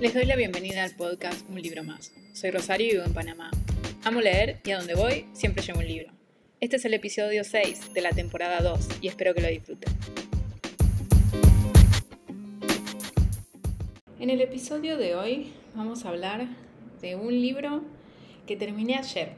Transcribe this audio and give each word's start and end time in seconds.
Les 0.00 0.14
doy 0.14 0.26
la 0.26 0.36
bienvenida 0.36 0.84
al 0.84 0.94
podcast 0.94 1.44
Un 1.50 1.60
libro 1.60 1.82
más. 1.82 2.12
Soy 2.32 2.52
Rosario 2.52 2.86
y 2.86 2.90
vivo 2.92 3.02
en 3.04 3.12
Panamá. 3.12 3.50
Amo 4.04 4.20
leer 4.20 4.60
y 4.64 4.70
a 4.70 4.78
donde 4.78 4.94
voy 4.94 5.26
siempre 5.32 5.60
llevo 5.60 5.80
un 5.80 5.88
libro. 5.88 6.12
Este 6.60 6.76
es 6.76 6.84
el 6.84 6.94
episodio 6.94 7.42
6 7.42 7.94
de 7.94 8.00
la 8.00 8.10
temporada 8.10 8.60
2 8.60 8.88
y 9.00 9.08
espero 9.08 9.34
que 9.34 9.40
lo 9.40 9.48
disfruten. 9.48 9.92
En 14.20 14.30
el 14.30 14.40
episodio 14.40 14.98
de 14.98 15.16
hoy 15.16 15.52
vamos 15.74 16.04
a 16.04 16.10
hablar 16.10 16.46
de 17.02 17.16
un 17.16 17.32
libro 17.32 17.82
que 18.46 18.54
terminé 18.54 18.98
ayer 18.98 19.32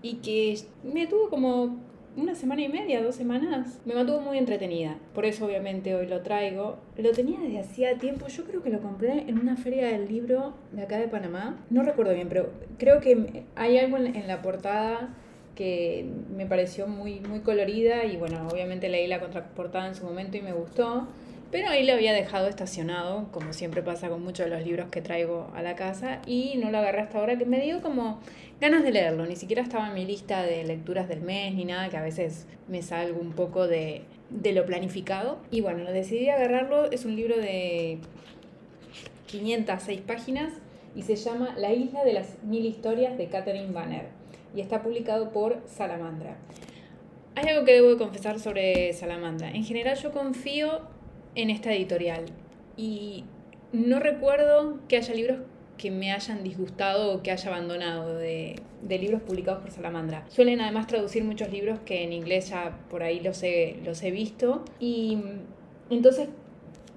y 0.00 0.14
que 0.14 0.58
me 0.82 1.06
tuvo 1.06 1.28
como 1.28 1.87
una 2.18 2.34
semana 2.34 2.62
y 2.62 2.68
media, 2.68 3.00
dos 3.00 3.14
semanas. 3.14 3.78
Me 3.84 3.94
mantuvo 3.94 4.20
muy 4.20 4.38
entretenida. 4.38 4.96
Por 5.14 5.24
eso 5.24 5.46
obviamente 5.46 5.94
hoy 5.94 6.06
lo 6.06 6.22
traigo. 6.22 6.78
Lo 6.96 7.12
tenía 7.12 7.38
desde 7.38 7.60
hacía 7.60 7.96
tiempo. 7.96 8.26
Yo 8.26 8.44
creo 8.44 8.60
que 8.60 8.70
lo 8.70 8.80
compré 8.80 9.20
en 9.28 9.38
una 9.38 9.56
feria 9.56 9.86
del 9.86 10.08
libro 10.08 10.54
de 10.72 10.82
acá 10.82 10.98
de 10.98 11.06
Panamá. 11.06 11.56
No 11.70 11.82
recuerdo 11.82 12.12
bien, 12.14 12.28
pero 12.28 12.50
creo 12.76 13.00
que 13.00 13.44
hay 13.54 13.78
algo 13.78 13.98
en 13.98 14.26
la 14.26 14.42
portada 14.42 15.10
que 15.54 16.06
me 16.36 16.46
pareció 16.46 16.88
muy, 16.88 17.20
muy 17.20 17.40
colorida 17.40 18.04
y 18.04 18.16
bueno, 18.16 18.46
obviamente 18.48 18.88
leí 18.88 19.06
la 19.06 19.20
contraportada 19.20 19.86
en 19.86 19.94
su 19.94 20.04
momento 20.04 20.36
y 20.36 20.42
me 20.42 20.52
gustó. 20.52 21.06
Pero 21.50 21.68
ahí 21.68 21.86
lo 21.86 21.94
había 21.94 22.12
dejado 22.12 22.48
estacionado, 22.48 23.28
como 23.32 23.54
siempre 23.54 23.82
pasa 23.82 24.10
con 24.10 24.22
muchos 24.22 24.46
de 24.46 24.54
los 24.54 24.66
libros 24.66 24.88
que 24.90 25.00
traigo 25.00 25.50
a 25.54 25.62
la 25.62 25.76
casa, 25.76 26.20
y 26.26 26.56
no 26.58 26.70
lo 26.70 26.78
agarré 26.78 27.00
hasta 27.00 27.18
ahora, 27.18 27.38
que 27.38 27.46
me 27.46 27.60
dio 27.60 27.80
como 27.80 28.20
ganas 28.60 28.82
de 28.82 28.92
leerlo. 28.92 29.24
Ni 29.24 29.36
siquiera 29.36 29.62
estaba 29.62 29.88
en 29.88 29.94
mi 29.94 30.04
lista 30.04 30.42
de 30.42 30.64
lecturas 30.64 31.08
del 31.08 31.22
mes 31.22 31.54
ni 31.54 31.64
nada, 31.64 31.88
que 31.88 31.96
a 31.96 32.02
veces 32.02 32.46
me 32.68 32.82
salgo 32.82 33.18
un 33.18 33.32
poco 33.32 33.66
de, 33.66 34.02
de 34.28 34.52
lo 34.52 34.66
planificado. 34.66 35.38
Y 35.50 35.62
bueno, 35.62 35.90
decidí 35.90 36.28
agarrarlo. 36.28 36.90
Es 36.90 37.06
un 37.06 37.16
libro 37.16 37.38
de 37.38 37.98
506 39.26 40.00
páginas 40.02 40.52
y 40.94 41.02
se 41.02 41.16
llama 41.16 41.54
La 41.56 41.72
isla 41.72 42.04
de 42.04 42.12
las 42.12 42.42
mil 42.42 42.66
historias 42.66 43.16
de 43.16 43.28
Catherine 43.28 43.72
Banner 43.72 44.06
y 44.54 44.60
está 44.60 44.82
publicado 44.82 45.30
por 45.30 45.62
Salamandra. 45.66 46.36
Hay 47.34 47.48
algo 47.48 47.64
que 47.64 47.72
debo 47.72 47.96
confesar 47.96 48.40
sobre 48.40 48.92
Salamandra. 48.92 49.50
En 49.50 49.64
general 49.64 49.96
yo 49.96 50.10
confío 50.10 50.80
en 51.38 51.50
esta 51.50 51.72
editorial. 51.72 52.24
Y 52.76 53.24
no 53.72 54.00
recuerdo 54.00 54.80
que 54.88 54.96
haya 54.96 55.14
libros 55.14 55.38
que 55.78 55.92
me 55.92 56.12
hayan 56.12 56.42
disgustado 56.42 57.14
o 57.14 57.22
que 57.22 57.30
haya 57.30 57.48
abandonado 57.48 58.16
de, 58.16 58.60
libros 58.88 59.22
publicados 59.22 59.62
por 59.62 59.70
Salamandra. 59.70 60.24
Suelen 60.28 60.60
además 60.60 60.88
traducir 60.88 61.22
muchos 61.22 61.52
libros 61.52 61.78
que 61.86 62.02
en 62.02 62.12
inglés 62.12 62.50
ya 62.50 62.76
por 62.90 63.04
ahí 63.04 63.20
los 63.20 63.42
he, 63.44 63.78
los 63.84 64.02
he 64.02 64.10
visto. 64.10 64.64
Y 64.80 65.18
entonces, 65.88 66.28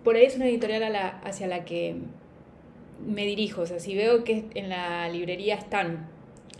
por 0.03 0.16
ahí 0.16 0.25
es 0.25 0.36
una 0.36 0.48
editorial 0.48 0.95
hacia 1.23 1.45
la 1.45 1.64
que 1.64 1.98
me 3.05 3.26
dirijo. 3.26 3.61
O 3.61 3.66
sea, 3.67 3.80
si 3.80 3.95
veo 3.95 4.23
que 4.23 4.45
en 4.55 4.70
la 4.70 5.08
librería 5.09 5.55
están 5.55 6.09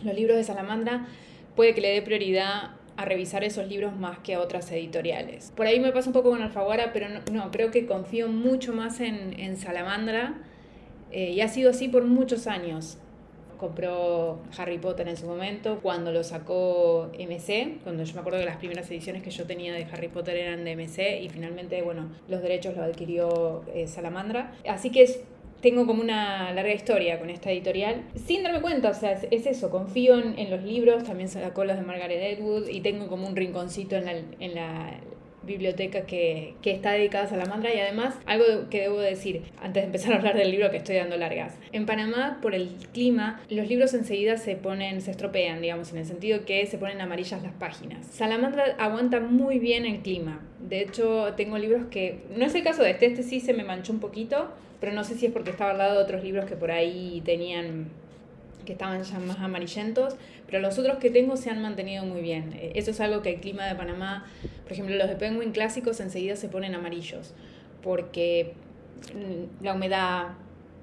los 0.04 0.14
libros 0.14 0.36
de 0.36 0.44
Salamandra, 0.44 1.08
puede 1.56 1.74
que 1.74 1.80
le 1.80 1.88
dé 1.88 2.02
prioridad 2.02 2.76
a 2.96 3.04
revisar 3.04 3.44
esos 3.44 3.66
libros 3.68 3.96
más 3.96 4.18
que 4.18 4.34
a 4.34 4.40
otras 4.40 4.70
editoriales. 4.72 5.52
Por 5.56 5.66
ahí 5.66 5.80
me 5.80 5.92
pasa 5.92 6.08
un 6.08 6.12
poco 6.12 6.30
con 6.30 6.42
Alfaguara, 6.42 6.92
pero 6.92 7.06
no, 7.32 7.50
creo 7.50 7.70
que 7.70 7.86
confío 7.86 8.28
mucho 8.28 8.72
más 8.72 9.00
en, 9.00 9.56
Salamandra 9.56 10.34
eh, 11.10 11.30
y 11.30 11.40
ha 11.40 11.48
sido 11.48 11.70
así 11.70 11.88
por 11.88 12.04
muchos 12.04 12.46
años. 12.46 12.98
Compró 13.58 14.40
Harry 14.58 14.78
Potter 14.78 15.06
en 15.06 15.16
su 15.16 15.24
momento, 15.24 15.78
cuando 15.80 16.10
lo 16.10 16.24
sacó 16.24 17.12
MC, 17.16 17.78
cuando 17.84 18.02
yo 18.02 18.14
me 18.14 18.20
acuerdo 18.20 18.40
que 18.40 18.44
las 18.44 18.56
primeras 18.56 18.90
ediciones 18.90 19.22
que 19.22 19.30
yo 19.30 19.44
tenía 19.46 19.72
de 19.72 19.84
Harry 19.84 20.08
Potter 20.08 20.36
eran 20.36 20.64
de 20.64 20.74
MC 20.74 21.22
y 21.22 21.28
finalmente, 21.28 21.80
bueno, 21.82 22.08
los 22.28 22.42
derechos 22.42 22.76
los 22.76 22.84
adquirió 22.84 23.62
eh, 23.72 23.86
Salamandra. 23.86 24.52
Así 24.66 24.90
que 24.90 25.04
es 25.04 25.20
tengo 25.62 25.86
como 25.86 26.02
una 26.02 26.52
larga 26.52 26.74
historia 26.74 27.18
con 27.18 27.30
esta 27.30 27.50
editorial, 27.50 28.02
sin 28.26 28.42
darme 28.42 28.60
cuenta, 28.60 28.90
o 28.90 28.94
sea, 28.94 29.12
es, 29.12 29.46
eso, 29.46 29.70
confío 29.70 30.18
en, 30.18 30.50
los 30.50 30.62
libros, 30.62 31.04
también 31.04 31.28
sacó 31.28 31.64
los 31.64 31.76
de 31.76 31.82
Margaret 31.82 32.36
Atwood 32.36 32.68
y 32.68 32.80
tengo 32.80 33.06
como 33.06 33.26
un 33.26 33.36
rinconcito 33.36 33.96
en 33.96 34.54
la, 34.54 34.98
biblioteca 35.44 36.02
que, 36.06 36.54
que, 36.62 36.70
está 36.70 36.92
dedicada 36.92 37.24
a 37.24 37.26
Salamandra 37.26 37.74
y 37.74 37.80
además 37.80 38.14
algo 38.26 38.70
que 38.70 38.82
debo 38.82 39.00
decir 39.00 39.42
antes 39.60 39.82
de 39.82 39.86
empezar 39.86 40.12
a 40.12 40.16
hablar 40.18 40.36
del 40.36 40.52
libro 40.52 40.70
que 40.70 40.76
estoy 40.76 40.94
dando 40.94 41.16
largas. 41.16 41.58
En 41.72 41.84
Panamá, 41.84 42.38
por 42.40 42.54
el 42.54 42.68
clima, 42.92 43.40
los 43.50 43.68
libros 43.68 43.92
enseguida 43.92 44.36
se 44.36 44.54
ponen, 44.54 45.00
se 45.00 45.10
estropean, 45.10 45.60
digamos, 45.60 45.90
en 45.90 45.98
el 45.98 46.06
sentido 46.06 46.44
que 46.44 46.64
se 46.66 46.78
ponen 46.78 47.00
amarillas 47.00 47.42
las 47.42 47.54
páginas. 47.54 48.06
Salamandra 48.06 48.76
aguanta 48.78 49.18
muy 49.18 49.58
bien 49.58 49.84
el 49.84 49.98
clima. 49.98 50.40
De 50.60 50.80
hecho, 50.80 51.34
tengo 51.36 51.58
libros 51.58 51.86
que, 51.90 52.20
no 52.36 52.44
es 52.44 52.54
el 52.54 52.62
caso 52.62 52.84
de 52.84 52.92
este, 52.92 53.06
este 53.06 53.24
sí 53.24 53.40
se 53.40 53.52
me 53.52 53.64
manchó 53.64 53.92
un 53.92 53.98
poquito, 53.98 54.48
pero 54.82 54.92
no 54.92 55.04
sé 55.04 55.14
si 55.14 55.26
es 55.26 55.32
porque 55.32 55.50
estaba 55.50 55.70
al 55.70 55.78
lado 55.78 55.94
de 55.96 56.02
otros 56.02 56.24
libros 56.24 56.44
que 56.44 56.56
por 56.56 56.72
ahí 56.72 57.22
tenían 57.24 57.86
que 58.66 58.72
estaban 58.72 59.00
ya 59.00 59.20
más 59.20 59.38
amarillentos, 59.38 60.16
pero 60.46 60.58
los 60.58 60.76
otros 60.76 60.98
que 60.98 61.08
tengo 61.08 61.36
se 61.36 61.50
han 61.50 61.62
mantenido 61.62 62.04
muy 62.04 62.20
bien. 62.20 62.52
Eh, 62.54 62.72
eso 62.74 62.90
es 62.90 63.00
algo 63.00 63.22
que 63.22 63.34
el 63.34 63.40
clima 63.40 63.64
de 63.64 63.76
Panamá, 63.76 64.26
por 64.64 64.72
ejemplo, 64.72 64.96
los 64.96 65.08
de 65.08 65.14
Penguin 65.14 65.52
clásicos 65.52 66.00
enseguida 66.00 66.34
se 66.34 66.48
ponen 66.48 66.74
amarillos, 66.74 67.32
porque 67.80 68.54
mm, 69.14 69.64
la 69.64 69.74
humedad 69.74 70.30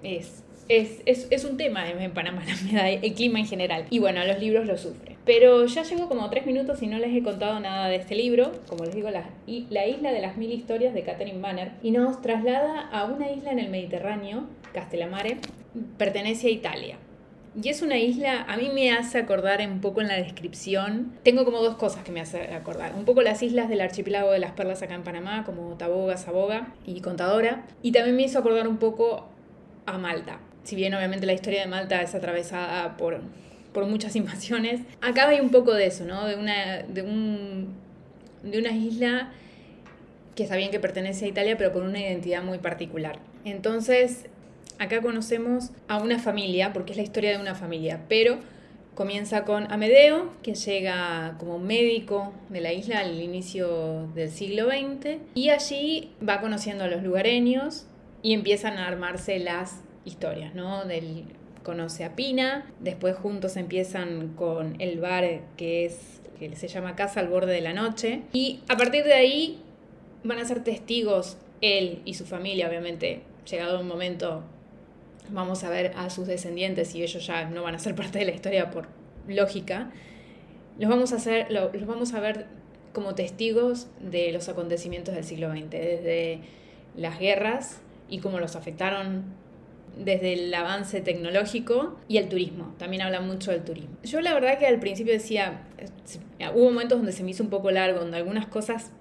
es, 0.02 0.46
es, 0.70 1.02
es, 1.06 1.28
es 1.32 1.46
un 1.46 1.58
tema 1.58 1.90
en 1.90 2.14
Panamá, 2.14 2.44
la 2.48 2.54
humedad, 2.62 2.88
el 2.88 3.14
clima 3.14 3.40
en 3.40 3.48
general. 3.48 3.86
Y 3.90 4.00
bueno, 4.00 4.24
los 4.24 4.40
libros 4.40 4.66
lo 4.66 4.78
sufren. 4.78 5.18
Pero 5.26 5.66
ya 5.66 5.84
llevo 5.84 6.08
como 6.08 6.30
tres 6.30 6.46
minutos 6.46 6.82
y 6.82 6.88
no 6.88 7.00
les 7.00 7.14
he 7.14 7.24
contado 7.24 7.60
nada 7.60 7.90
de 7.90 7.98
este 7.98 8.16
libro, 8.16 8.52
como 8.68 8.86
les 8.86 8.96
digo, 8.96 9.10
la, 9.10 9.30
la 9.48 9.88
isla 9.88 10.12
de 10.12 10.22
las 10.22 10.38
mil 10.38 10.52
historias 10.52 10.94
de 10.94 11.04
Catherine 11.04 11.42
Banner, 11.42 11.72
y 11.84 11.92
nos 11.92 12.22
traslada 12.22 12.88
a 12.88 13.06
una 13.06 13.32
isla 13.32 13.52
en 13.52 13.60
el 13.60 13.70
Mediterráneo, 13.70 14.46
Castellamare, 14.74 15.38
pertenece 15.98 16.48
a 16.48 16.52
Italia. 16.52 16.98
Y 17.62 17.70
es 17.70 17.82
una 17.82 17.98
isla, 17.98 18.44
a 18.48 18.58
mí 18.58 18.70
me 18.72 18.92
hace 18.92 19.18
acordar 19.18 19.60
un 19.68 19.82
poco 19.82 20.02
en 20.02 20.08
la 20.08 20.16
descripción. 20.16 21.14
Tengo 21.24 21.46
como 21.46 21.64
dos 21.64 21.76
cosas 21.78 22.04
que 22.04 22.12
me 22.12 22.22
hacen 22.22 22.54
acordar. 22.54 22.94
Un 22.94 23.06
poco 23.06 23.24
las 23.24 23.42
islas 23.42 23.70
del 23.70 23.82
archipiélago 23.82 24.32
de 24.32 24.38
las 24.38 24.52
perlas 24.52 24.84
acá 24.84 24.94
en 24.94 25.04
Panamá, 25.04 25.44
como 25.46 25.76
Taboga, 25.76 26.16
Saboga 26.18 26.76
y 26.86 27.02
Contadora. 27.02 27.66
Y 27.82 27.92
también 27.92 28.16
me 28.16 28.22
hizo 28.22 28.38
acordar 28.38 28.68
un 28.68 28.78
poco 28.78 29.28
a 29.88 29.98
Malta. 29.98 30.40
Si 30.64 30.76
bien 30.76 30.94
obviamente 30.94 31.26
la 31.26 31.34
historia 31.34 31.62
de 31.62 31.68
Malta 31.68 32.02
es 32.02 32.14
atravesada 32.16 32.98
por 32.98 33.22
por 33.74 33.86
muchas 33.86 34.16
invasiones. 34.16 34.82
Acá 35.02 35.30
hay 35.30 35.40
un 35.40 35.50
poco 35.50 35.74
de 35.74 35.88
eso, 35.88 36.06
¿no? 36.06 36.26
De 36.26 36.36
una, 36.36 36.84
de 36.84 37.02
un, 37.02 37.76
de 38.44 38.60
una 38.60 38.72
isla 38.72 39.32
que 40.36 40.44
está 40.44 40.56
bien 40.56 40.72
que 40.72 40.80
pertenece 40.80 41.26
a 41.26 41.28
Italia, 41.28 41.58
pero 41.58 41.74
con 41.74 41.84
una 41.84 42.00
identidad 42.00 42.44
muy 42.44 42.60
particular. 42.60 43.20
Entonces, 43.44 44.26
acá 44.78 45.02
conocemos 45.02 45.72
a 45.88 45.98
una 45.98 46.20
familia, 46.20 46.72
porque 46.72 46.92
es 46.92 46.98
la 46.98 47.04
historia 47.04 47.32
de 47.32 47.42
una 47.42 47.56
familia, 47.56 48.02
pero 48.08 48.38
comienza 48.96 49.44
con 49.44 49.70
Amedeo, 49.72 50.32
que 50.42 50.56
llega 50.56 51.36
como 51.40 51.60
médico 51.60 52.34
de 52.50 52.62
la 52.62 52.72
isla 52.72 53.00
al 53.00 53.22
inicio 53.22 54.08
del 54.16 54.30
siglo 54.30 54.70
XX, 54.70 55.18
y 55.36 55.50
allí 55.50 56.12
va 56.28 56.40
conociendo 56.40 56.86
a 56.86 56.88
los 56.88 57.04
lugareños 57.04 57.86
y 58.22 58.34
empiezan 58.34 58.78
a 58.78 58.88
armarse 58.88 59.40
las 59.40 59.82
historias, 60.06 60.56
¿no? 60.56 60.86
Del 60.86 61.26
conoce 61.64 62.04
a 62.04 62.16
Pina, 62.16 62.72
después 62.80 63.16
juntos 63.16 63.58
empiezan 63.58 64.30
con 64.36 64.80
el 64.82 65.00
bar 65.00 65.42
que 65.58 65.86
es 65.86 66.22
que 66.40 66.56
se 66.56 66.70
llama 66.70 66.96
Casa 66.96 67.20
al 67.20 67.28
borde 67.28 67.52
de 67.52 67.62
la 67.62 67.74
noche 67.74 68.22
y 68.32 68.62
a 68.70 68.78
partir 68.78 69.04
de 69.04 69.14
ahí 69.14 69.62
van 70.24 70.40
a 70.40 70.46
ser 70.46 70.64
testigos 70.64 71.38
él 71.62 72.02
y 72.06 72.14
su 72.14 72.26
familia, 72.26 72.70
obviamente, 72.70 73.22
llegado 73.50 73.82
un 73.82 73.88
momento 73.88 74.44
vamos 75.30 75.64
a 75.64 75.70
ver 75.70 75.94
a 75.96 76.10
sus 76.10 76.28
descendientes 76.28 76.96
y 76.96 77.04
ellos 77.04 77.26
ya 77.26 77.46
no 77.50 77.64
van 77.64 77.76
a 77.76 77.80
ser 77.80 77.96
parte 77.98 78.20
de 78.20 78.26
la 78.26 78.32
historia 78.32 78.72
por 78.72 78.88
lógica. 79.28 79.92
Los 80.78 80.90
vamos 80.90 81.12
a 81.12 81.18
hacer 81.18 81.52
los 81.52 81.86
vamos 81.86 82.14
a 82.14 82.20
ver 82.20 82.48
como 82.94 83.16
testigos 83.16 83.88
de 84.00 84.32
los 84.32 84.50
acontecimientos 84.50 85.14
del 85.14 85.24
siglo 85.24 85.52
XX, 85.52 85.70
desde 85.70 86.40
las 86.96 87.20
guerras 87.20 87.82
y 88.10 88.20
cómo 88.20 88.40
los 88.40 88.56
afectaron 88.56 89.26
desde 89.98 90.34
el 90.34 90.54
avance 90.54 91.02
tecnológico 91.02 91.98
y 92.08 92.18
el 92.18 92.30
turismo. 92.30 92.74
También 92.78 93.02
habla 93.02 93.22
mucho 93.22 93.52
del 93.52 93.64
turismo. 93.64 93.98
Yo 94.04 94.22
la 94.22 94.34
verdad 94.34 94.58
que 94.58 94.66
al 94.66 94.80
principio 94.80 95.14
decía, 95.14 95.64
hubo 96.54 96.66
momentos 96.66 96.98
donde 96.98 97.12
se 97.12 97.24
me 97.24 97.32
hizo 97.32 97.44
un 97.44 97.50
poco 97.50 97.72
largo, 97.72 98.00
donde 98.00 98.18
algunas 98.18 98.48
cosas 98.48 98.92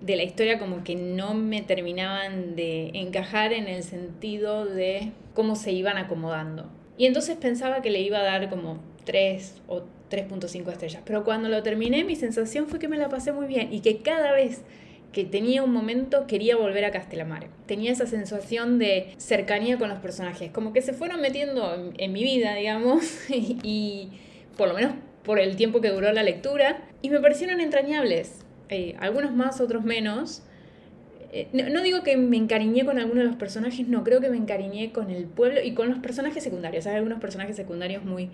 de 0.00 0.16
la 0.16 0.24
historia 0.24 0.58
como 0.58 0.82
que 0.82 0.96
no 0.96 1.34
me 1.34 1.62
terminaban 1.62 2.56
de 2.56 2.90
encajar 2.94 3.52
en 3.52 3.68
el 3.68 3.82
sentido 3.82 4.66
de 4.66 5.12
cómo 5.34 5.54
se 5.54 5.72
iban 5.72 5.96
acomodando. 5.96 6.68
Y 6.98 7.06
entonces 7.06 7.36
pensaba 7.36 7.82
que 7.82 7.90
le 7.90 8.00
iba 8.00 8.18
a 8.18 8.22
dar 8.22 8.50
como 8.50 8.78
3 9.04 9.62
o 9.68 9.82
3.5 10.10 10.70
estrellas. 10.72 11.02
Pero 11.04 11.24
cuando 11.24 11.48
lo 11.48 11.62
terminé 11.62 12.04
mi 12.04 12.16
sensación 12.16 12.68
fue 12.68 12.78
que 12.78 12.88
me 12.88 12.98
la 12.98 13.08
pasé 13.08 13.32
muy 13.32 13.46
bien 13.46 13.72
y 13.72 13.80
que 13.80 13.98
cada 13.98 14.32
vez 14.32 14.62
que 15.12 15.24
tenía 15.24 15.62
un 15.62 15.72
momento 15.72 16.26
quería 16.26 16.56
volver 16.56 16.84
a 16.84 16.90
Castelamare. 16.90 17.48
Tenía 17.66 17.92
esa 17.92 18.06
sensación 18.06 18.78
de 18.78 19.12
cercanía 19.18 19.78
con 19.78 19.90
los 19.90 19.98
personajes, 19.98 20.50
como 20.50 20.72
que 20.72 20.80
se 20.80 20.94
fueron 20.94 21.20
metiendo 21.20 21.92
en, 21.98 22.12
mi 22.12 22.22
vida, 22.24 22.54
digamos, 22.54 23.04
y, 23.30 24.08
por 24.56 24.68
lo 24.68 24.74
menos 24.74 24.94
por 25.22 25.38
el 25.38 25.54
tiempo 25.56 25.80
que 25.80 25.90
duró 25.90 26.10
la 26.12 26.22
lectura, 26.22 26.82
y 27.02 27.10
me 27.10 27.20
parecieron 27.20 27.60
entrañables. 27.60 28.40
Eh, 28.70 28.96
algunos 28.98 29.32
más, 29.34 29.60
otros 29.60 29.84
menos. 29.84 30.42
eh, 31.32 31.48
no, 31.52 31.82
digo 31.82 32.02
que 32.02 32.16
me 32.16 32.38
encariñé 32.38 32.84
con 32.86 32.98
alguno 32.98 33.20
de 33.20 33.26
los 33.26 33.36
personajes, 33.36 33.86
no, 33.86 34.04
creo 34.04 34.20
que 34.20 34.30
me 34.30 34.38
encariñé 34.38 34.92
con 34.92 35.10
el 35.10 35.26
pueblo 35.26 35.60
y 35.62 35.74
con 35.74 35.90
los 35.90 35.98
personajes 35.98 36.42
secundarios. 36.42 36.86
Hay 36.86 36.96
algunos 36.96 37.20
personajes 37.20 37.54
secundarios 37.54 38.02
muy 38.02 38.30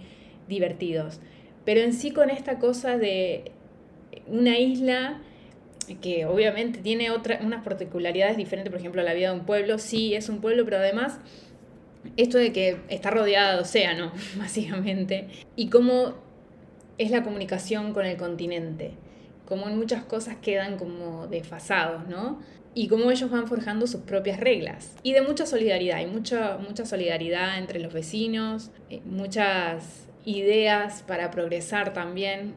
divertidos. 0.49 1.21
Pero 1.65 1.81
en 1.81 1.93
sí 1.93 2.13
con 2.13 2.31
esta 2.31 2.59
cosa 2.59 2.97
de 2.97 3.51
una 4.29 4.59
isla 4.59 5.21
que 5.97 6.27
obviamente 6.27 6.81
tiene 6.81 7.11
otra, 7.11 7.41
unas 7.43 7.65
particularidades 7.65 8.37
diferentes, 8.37 8.71
por 8.71 8.81
ejemplo, 8.81 9.01
a 9.01 9.05
la 9.05 9.15
vida 9.15 9.33
de 9.33 9.39
un 9.39 9.47
pueblo, 9.47 9.79
sí 9.79 10.15
es 10.15 10.29
un 10.29 10.41
pueblo, 10.41 10.65
pero 10.65 10.79
además 10.79 11.19
esto 12.17 12.39
de 12.39 12.53
que 12.53 12.81
está 12.89 13.11
rodeada 13.11 13.55
de 13.55 13.63
océano, 13.63 14.13
básicamente, 14.37 15.29
y 15.57 15.69
cómo 15.69 16.15
es 16.99 17.11
la 17.11 17.23
comunicación 17.23 17.93
con 17.93 18.05
el 18.05 18.17
continente, 18.17 18.93
cómo 19.47 19.69
en 19.69 19.79
muchas 19.79 20.05
cosas 20.05 20.37
quedan 20.37 20.77
como 20.77 21.27
desfasados, 21.29 22.09
¿no? 22.09 22.41
Y 22.75 22.89
cómo 22.89 23.11
ellos 23.11 23.31
van 23.31 23.49
forjando 23.49 23.87
sus 23.87 24.03
propias 24.03 24.39
reglas. 24.39 24.95
Y 25.03 25.13
de 25.13 25.23
mucha 25.23 25.47
solidaridad, 25.47 25.99
hay 25.99 26.07
mucha, 26.07 26.59
mucha 26.59 26.85
solidaridad 26.85 27.59
entre 27.59 27.81
los 27.81 27.93
vecinos, 27.93 28.71
eh, 28.91 29.01
muchas 29.05 30.07
ideas 30.25 31.03
para 31.03 31.31
progresar 31.31 31.93
también. 31.93 32.55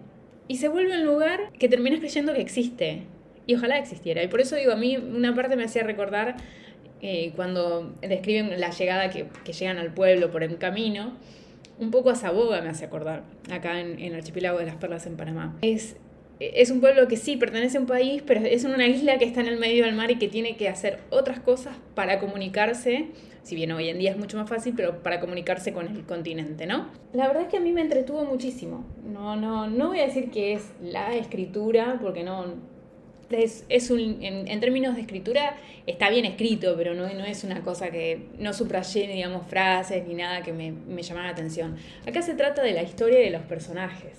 Y 0.47 0.57
se 0.57 0.67
vuelve 0.67 0.99
un 0.99 1.05
lugar 1.05 1.51
que 1.57 1.69
terminas 1.69 1.99
creyendo 2.01 2.33
que 2.33 2.41
existe. 2.41 3.03
Y 3.51 3.55
ojalá 3.55 3.77
existiera. 3.77 4.23
Y 4.23 4.29
por 4.29 4.39
eso 4.39 4.55
digo, 4.55 4.71
a 4.71 4.77
mí 4.77 4.95
una 4.95 5.35
parte 5.35 5.57
me 5.57 5.65
hacía 5.65 5.83
recordar 5.83 6.37
eh, 7.01 7.33
cuando 7.35 7.93
describen 7.99 8.57
la 8.61 8.69
llegada 8.69 9.09
que, 9.09 9.27
llegan 9.51 9.77
al 9.77 9.93
pueblo 9.93 10.31
por 10.31 10.41
el 10.41 10.57
camino, 10.57 11.17
un 11.77 11.91
poco 11.91 12.11
a 12.11 12.15
Saboga 12.15 12.61
me 12.61 12.69
hace 12.69 12.85
acordar, 12.85 13.23
acá 13.51 13.81
en, 13.81 13.99
el 13.99 14.15
archipiélago 14.15 14.59
de 14.59 14.67
las 14.67 14.75
Perlas 14.75 15.05
en 15.05 15.17
Panamá. 15.17 15.57
Es, 15.61 15.97
es 16.39 16.71
un 16.71 16.79
pueblo 16.79 17.09
que 17.09 17.17
sí 17.17 17.35
pertenece 17.35 17.77
a 17.77 17.81
un 17.81 17.87
país, 17.87 18.23
pero 18.25 18.39
es 18.39 18.63
una 18.63 18.87
isla 18.87 19.17
que 19.17 19.25
está 19.25 19.41
en 19.41 19.47
el 19.47 19.59
medio 19.59 19.83
del 19.83 19.95
mar 19.95 20.09
y 20.11 20.15
que 20.15 20.29
tiene 20.29 20.55
que 20.55 20.69
hacer 20.69 20.99
otras 21.09 21.41
cosas 21.41 21.75
para 21.93 22.21
comunicarse, 22.21 23.07
si 23.43 23.55
bien 23.55 23.73
hoy 23.73 23.89
en 23.89 23.99
día 23.99 24.11
es 24.11 24.17
mucho 24.17 24.37
más 24.37 24.47
fácil, 24.47 24.75
pero 24.77 25.03
para 25.03 25.19
comunicarse 25.19 25.73
con 25.73 25.89
el 25.89 26.05
continente, 26.05 26.67
¿no? 26.67 26.87
La 27.11 27.27
verdad 27.27 27.43
es 27.43 27.49
que 27.49 27.57
a 27.57 27.59
mí 27.59 27.73
me 27.73 27.81
entretuvo 27.81 28.23
muchísimo. 28.23 28.85
No, 29.03 29.35
no, 29.35 29.69
no 29.69 29.89
voy 29.89 29.99
a 29.99 30.05
decir 30.05 30.31
que 30.31 30.53
es 30.53 30.71
la 30.81 31.17
escritura, 31.17 31.99
porque 32.01 32.23
no, 32.23 32.70
es, 33.33 33.89
un, 33.89 34.19
en, 34.21 34.59
términos 34.59 34.95
de 34.95 35.01
escritura 35.01 35.55
está 35.87 36.09
bien 36.09 36.25
escrito, 36.25 36.75
pero 36.77 36.93
no, 36.93 37.11
no 37.13 37.25
es 37.25 37.43
una 37.43 37.61
cosa 37.61 37.89
que 37.89 38.27
no 38.37 38.53
subrayé, 38.53 39.07
digamos, 39.07 39.47
frases 39.47 40.07
ni 40.07 40.13
nada 40.13 40.43
que 40.43 40.53
me, 40.53 40.71
me 40.71 41.01
llamara 41.01 41.27
la 41.27 41.33
atención. 41.33 41.75
Acá 42.07 42.21
se 42.21 42.33
trata 42.33 42.61
de 42.61 42.73
la 42.73 42.83
historia 42.83 43.19
de 43.19 43.29
los 43.29 43.41
personajes. 43.43 44.13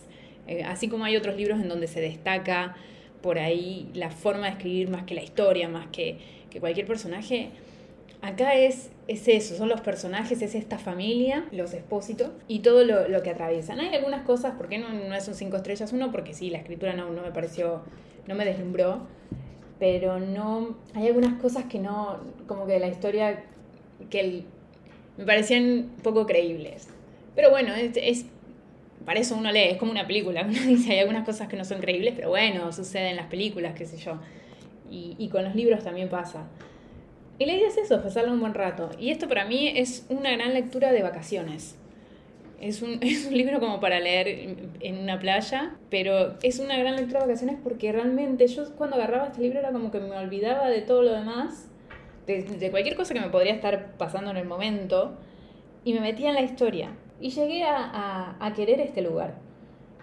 Eh, 0.47 0.65
así 0.65 0.89
como 0.89 1.05
hay 1.05 1.17
otros 1.17 1.37
libros 1.37 1.61
en 1.61 1.69
donde 1.69 1.87
se 1.87 2.01
destaca 2.01 2.75
por 3.23 3.39
ahí 3.39 3.89
la 3.95 4.11
forma 4.11 4.47
de 4.47 4.53
escribir 4.53 4.91
más 4.91 5.05
que 5.05 5.15
la 5.15 5.23
historia, 5.23 5.69
más 5.69 5.87
que, 5.89 6.19
que 6.51 6.61
cualquier 6.61 6.87
personaje, 6.87 7.51
acá 8.21 8.55
es, 8.55 8.91
es 9.09 9.29
eso, 9.29 9.57
son 9.57 9.69
los 9.69 9.81
personajes, 9.81 10.43
es 10.43 10.55
esta 10.55 10.79
familia, 10.79 11.45
los 11.53 11.75
expósitos 11.75 12.31
y 12.49 12.61
todo 12.61 12.85
lo, 12.85 13.09
lo 13.09 13.23
que 13.23 13.31
atraviesan. 13.31 13.81
Hay 13.81 13.95
algunas 13.95 14.25
cosas, 14.25 14.55
¿por 14.55 14.69
qué 14.69 14.79
no, 14.79 14.89
no 14.89 15.15
es 15.15 15.27
un 15.29 15.35
cinco 15.35 15.57
estrellas? 15.57 15.93
Uno, 15.93 16.11
porque 16.11 16.35
sí, 16.35 16.51
la 16.51 16.59
escritura 16.59 16.95
no, 16.95 17.11
no 17.11 17.23
me 17.23 17.31
pareció 17.31 17.83
no 18.27 18.35
me 18.35 18.45
deslumbró, 18.45 19.07
pero 19.79 20.21
no, 20.21 20.77
hay 20.95 21.09
algunas 21.09 21.41
cosas 21.41 21.65
que 21.65 21.79
no, 21.79 22.19
como 22.47 22.67
que 22.67 22.79
la 22.79 22.89
historia, 22.89 23.43
que 24.11 24.45
me 25.17 25.25
parecían 25.25 25.91
poco 26.03 26.27
creíbles. 26.27 26.89
Pero 27.35 27.51
bueno, 27.51 27.75
es, 27.75 28.27
para 29.05 29.21
eso 29.21 29.37
uno 29.37 29.51
lee, 29.51 29.71
es 29.71 29.77
como 29.79 29.91
una 29.91 30.07
película, 30.07 30.43
uno 30.49 30.61
dice, 30.61 30.93
hay 30.93 31.01
algunas 31.01 31.25
cosas 31.25 31.49
que 31.49 31.57
no 31.57 31.65
son 31.65 31.81
creíbles, 31.81 32.15
pero 32.15 32.29
bueno, 32.29 32.73
sucede 32.73 33.11
en 33.11 33.17
las 33.17 33.27
películas, 33.27 33.75
qué 33.75 33.87
sé 33.87 33.97
yo. 33.97 34.19
Y, 34.91 35.17
y 35.19 35.29
con 35.29 35.45
los 35.45 35.55
libros 35.55 35.83
también 35.83 36.09
pasa. 36.09 36.47
Y 37.39 37.47
la 37.47 37.55
idea 37.55 37.69
es 37.69 37.79
eso, 37.79 38.01
pasarlo 38.03 38.33
un 38.33 38.41
buen 38.41 38.55
rato. 38.55 38.91
Y 39.01 39.11
esto 39.11 39.27
para 39.27 39.45
mí 39.47 39.67
es 39.75 40.07
una 40.09 40.31
gran 40.31 40.55
lectura 40.55 40.93
de 40.93 41.03
vacaciones. 41.03 41.77
Es 42.63 42.81
un, 42.81 42.99
es 43.03 43.27
un 43.27 43.37
libro 43.37 43.61
como 43.61 43.81
para 43.81 44.01
leer 44.01 44.57
en 44.81 44.99
una 44.99 45.19
playa, 45.19 45.75
pero 45.91 46.39
es 46.43 46.61
una 46.61 46.79
gran 46.79 46.97
lectura 46.97 47.21
de 47.21 47.27
vacaciones 47.27 47.59
porque 47.63 47.93
realmente 47.93 48.47
yo 48.47 48.75
cuando 48.77 48.97
agarraba 48.97 49.27
este 49.27 49.43
libro 49.43 49.59
era 49.59 49.73
como 49.73 49.91
que 49.91 50.01
me 50.01 50.17
olvidaba 50.17 50.71
de 50.71 50.81
todo 50.81 51.03
lo 51.03 51.13
demás, 51.13 51.69
de, 52.27 52.71
cualquier 52.71 52.95
cosa 52.95 53.13
que 53.13 53.21
me 53.21 53.29
podría 53.29 53.53
estar 53.53 53.97
pasando 53.99 54.31
en 54.31 54.37
el 54.37 54.47
momento, 54.47 55.19
y 55.85 55.93
me 55.93 56.01
metía 56.01 56.29
en 56.29 56.37
la 56.37 56.43
historia. 56.43 56.93
Y 57.21 57.31
llegué 57.31 57.65
a, 57.65 58.37
a, 58.39 58.53
querer 58.53 58.81
este 58.81 59.03
lugar 59.03 59.35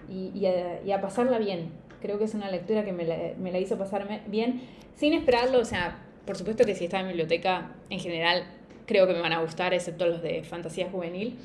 y, 0.10 0.32
y, 0.38 0.46
a, 0.46 0.82
y, 0.84 0.92
a, 0.92 1.00
pasarla 1.00 1.38
bien. 1.38 1.72
Creo 2.02 2.18
que 2.18 2.26
es 2.26 2.34
una 2.34 2.52
lectura 2.52 2.84
que 2.84 2.92
me 2.92 3.06
la, 3.06 3.18
me 3.38 3.52
la 3.52 3.60
hizo 3.60 3.78
pasarme 3.78 4.22
bien, 4.28 4.62
sin 4.96 5.14
esperarlo. 5.14 5.60
O 5.60 5.66
sea, 5.66 6.00
por 6.26 6.36
supuesto 6.36 6.66
que 6.66 6.76
si 6.76 6.86
está 6.86 7.00
en 7.00 7.08
biblioteca, 7.08 7.72
en 7.90 8.00
general 8.00 8.44
creo 8.86 9.08
que 9.08 9.14
me 9.14 9.22
van 9.22 9.34
a 9.34 9.42
gustar, 9.42 9.74
excepto 9.74 10.06
los 10.08 10.22
de 10.22 10.44
fantasía 10.44 10.90
juvenil 10.90 11.38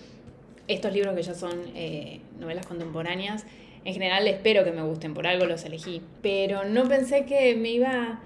estos 0.68 0.92
libros 0.92 1.14
que 1.14 1.22
ya 1.22 1.34
son 1.34 1.60
eh, 1.74 2.20
novelas 2.38 2.66
contemporáneas, 2.66 3.44
en 3.84 3.92
general 3.92 4.26
espero 4.26 4.64
que 4.64 4.72
me 4.72 4.82
gusten, 4.82 5.14
por 5.14 5.26
algo 5.26 5.46
los 5.46 5.64
elegí. 5.64 6.00
Pero 6.22 6.64
no 6.64 6.88
pensé 6.88 7.26
que 7.26 7.54
me 7.54 7.70
iba 7.70 8.20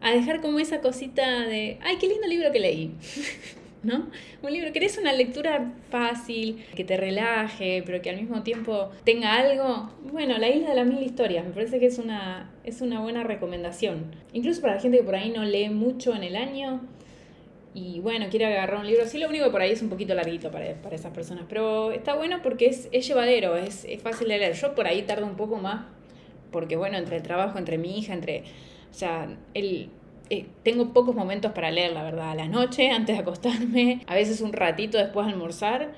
a 0.00 0.10
dejar 0.10 0.40
como 0.40 0.58
esa 0.58 0.80
cosita 0.80 1.46
de, 1.46 1.78
ay, 1.82 1.96
qué 1.98 2.08
lindo 2.08 2.26
libro 2.26 2.50
que 2.52 2.60
leí. 2.60 2.94
¿No? 3.82 4.08
Un 4.42 4.52
libro, 4.52 4.72
¿querés 4.72 4.98
una 4.98 5.12
lectura 5.12 5.72
fácil, 5.90 6.64
que 6.74 6.82
te 6.82 6.96
relaje, 6.96 7.84
pero 7.86 8.02
que 8.02 8.10
al 8.10 8.16
mismo 8.16 8.42
tiempo 8.42 8.90
tenga 9.04 9.34
algo? 9.34 9.90
Bueno, 10.10 10.38
La 10.38 10.48
Isla 10.48 10.70
de 10.70 10.74
las 10.74 10.86
Mil 10.86 11.04
Historias, 11.04 11.44
me 11.44 11.52
parece 11.52 11.78
que 11.78 11.86
es 11.86 11.98
una, 11.98 12.50
es 12.64 12.80
una 12.80 13.00
buena 13.00 13.22
recomendación. 13.22 14.06
Incluso 14.32 14.60
para 14.60 14.74
la 14.74 14.80
gente 14.80 14.98
que 14.98 15.04
por 15.04 15.14
ahí 15.14 15.30
no 15.30 15.44
lee 15.44 15.68
mucho 15.68 16.16
en 16.16 16.24
el 16.24 16.34
año, 16.34 16.80
y 17.76 18.00
bueno, 18.00 18.28
quiere 18.30 18.46
agarrar 18.46 18.80
un 18.80 18.86
libro. 18.86 19.04
Sí, 19.04 19.18
lo 19.18 19.28
único 19.28 19.44
que 19.44 19.50
por 19.50 19.60
ahí 19.60 19.70
es 19.70 19.82
un 19.82 19.90
poquito 19.90 20.14
larguito 20.14 20.50
para, 20.50 20.72
para 20.76 20.96
esas 20.96 21.12
personas, 21.12 21.44
pero 21.46 21.92
está 21.92 22.14
bueno 22.14 22.40
porque 22.42 22.68
es, 22.68 22.88
es 22.90 23.06
llevadero, 23.06 23.54
es, 23.54 23.84
es, 23.84 24.00
fácil 24.00 24.28
de 24.28 24.38
leer. 24.38 24.54
Yo 24.54 24.74
por 24.74 24.86
ahí 24.86 25.02
tardo 25.02 25.26
un 25.26 25.36
poco 25.36 25.56
más, 25.56 25.84
porque 26.50 26.76
bueno, 26.76 26.96
entre 26.96 27.16
el 27.16 27.22
trabajo, 27.22 27.58
entre 27.58 27.76
mi 27.76 27.98
hija, 27.98 28.14
entre... 28.14 28.44
O 28.90 28.94
sea, 28.94 29.28
el, 29.52 29.90
eh, 30.30 30.46
tengo 30.62 30.94
pocos 30.94 31.14
momentos 31.14 31.52
para 31.52 31.70
leer, 31.70 31.92
la 31.92 32.02
verdad, 32.02 32.30
a 32.30 32.34
la 32.34 32.48
noche, 32.48 32.88
antes 32.88 33.14
de 33.14 33.20
acostarme, 33.20 34.00
a 34.06 34.14
veces 34.14 34.40
un 34.40 34.54
ratito 34.54 34.96
después 34.96 35.26
de 35.26 35.34
almorzar 35.34 35.92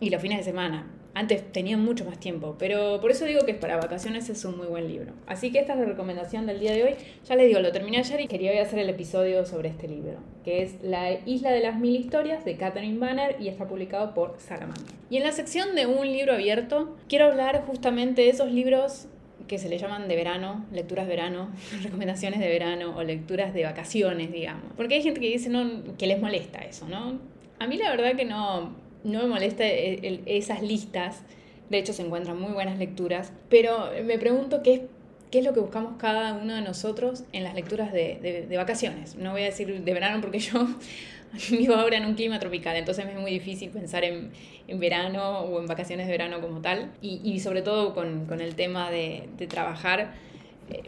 y 0.00 0.08
los 0.08 0.22
fines 0.22 0.38
de 0.38 0.44
semana. 0.44 0.86
Antes 1.12 1.52
tenía 1.52 1.76
mucho 1.76 2.04
más 2.04 2.20
tiempo, 2.20 2.56
pero 2.58 3.00
por 3.00 3.10
eso 3.10 3.24
digo 3.24 3.44
que 3.44 3.54
para 3.54 3.76
vacaciones 3.76 4.28
es 4.28 4.44
un 4.44 4.56
muy 4.56 4.68
buen 4.68 4.86
libro. 4.86 5.12
Así 5.26 5.50
que 5.50 5.58
esta 5.58 5.72
es 5.72 5.80
la 5.80 5.84
recomendación 5.84 6.46
del 6.46 6.60
día 6.60 6.72
de 6.72 6.84
hoy. 6.84 6.94
Ya 7.28 7.34
les 7.34 7.48
digo, 7.48 7.60
lo 7.60 7.72
terminé 7.72 7.98
ayer 7.98 8.20
y 8.20 8.28
quería 8.28 8.62
hacer 8.62 8.78
el 8.78 8.88
episodio 8.88 9.44
sobre 9.44 9.70
este 9.70 9.88
libro, 9.88 10.18
que 10.44 10.62
es 10.62 10.76
La 10.82 11.12
Isla 11.26 11.50
de 11.50 11.60
las 11.60 11.78
Mil 11.78 11.96
Historias 11.96 12.44
de 12.44 12.56
Catherine 12.56 12.98
Banner 12.98 13.36
y 13.40 13.48
está 13.48 13.66
publicado 13.66 14.14
por 14.14 14.36
Salamandra. 14.38 14.94
Y 15.10 15.16
en 15.16 15.24
la 15.24 15.32
sección 15.32 15.74
de 15.74 15.86
un 15.86 16.06
libro 16.06 16.34
abierto, 16.34 16.96
quiero 17.08 17.26
hablar 17.26 17.64
justamente 17.66 18.22
de 18.22 18.28
esos 18.28 18.52
libros 18.52 19.08
que 19.48 19.58
se 19.58 19.68
le 19.68 19.78
llaman 19.78 20.06
de 20.06 20.14
verano, 20.14 20.64
lecturas 20.70 21.08
de 21.08 21.16
verano, 21.16 21.50
recomendaciones 21.82 22.38
de 22.38 22.48
verano 22.48 22.94
o 22.96 23.02
lecturas 23.02 23.52
de 23.52 23.64
vacaciones, 23.64 24.30
digamos. 24.30 24.66
Porque 24.76 24.94
hay 24.94 25.02
gente 25.02 25.18
que 25.18 25.28
dice 25.28 25.48
no, 25.48 25.82
que 25.98 26.06
les 26.06 26.20
molesta 26.20 26.60
eso, 26.60 26.88
¿no? 26.88 27.18
A 27.58 27.66
mí 27.66 27.76
la 27.76 27.90
verdad 27.90 28.14
que 28.14 28.24
no, 28.24 28.76
no 29.04 29.20
me 29.20 29.26
molesta 29.26 29.64
esas 29.66 30.62
listas, 30.62 31.22
de 31.68 31.78
hecho 31.78 31.92
se 31.92 32.02
encuentran 32.02 32.40
muy 32.40 32.52
buenas 32.52 32.78
lecturas, 32.78 33.32
pero 33.48 33.90
me 34.04 34.18
pregunto 34.18 34.62
qué, 34.62 34.88
qué 35.30 35.38
es 35.38 35.44
lo 35.44 35.52
que 35.52 35.60
buscamos 35.60 35.94
cada 35.98 36.34
uno 36.34 36.54
de 36.54 36.62
nosotros 36.62 37.24
en 37.32 37.44
las 37.44 37.54
lecturas 37.54 37.92
de, 37.92 38.46
de, 38.48 38.56
vacaciones. 38.56 39.16
No 39.16 39.32
voy 39.32 39.42
a 39.42 39.46
decir 39.46 39.82
de 39.82 39.94
verano 39.94 40.20
porque 40.20 40.40
yo 40.40 40.66
vivo 41.50 41.74
ahora 41.74 41.96
en 41.96 42.06
un 42.06 42.14
clima 42.14 42.38
tropical, 42.38 42.76
entonces 42.76 43.04
me 43.06 43.12
es 43.12 43.18
muy 43.18 43.30
difícil 43.30 43.70
pensar 43.70 44.04
en, 44.04 44.32
en 44.66 44.80
verano 44.80 45.40
o 45.40 45.60
en 45.60 45.66
vacaciones 45.66 46.06
de 46.06 46.12
verano 46.12 46.40
como 46.40 46.60
tal, 46.60 46.92
y, 47.00 47.20
y 47.24 47.40
sobre 47.40 47.62
todo 47.62 47.94
con, 47.94 48.26
con 48.26 48.40
el 48.40 48.54
tema 48.54 48.90
de, 48.90 49.28
de 49.38 49.46
trabajar 49.46 50.12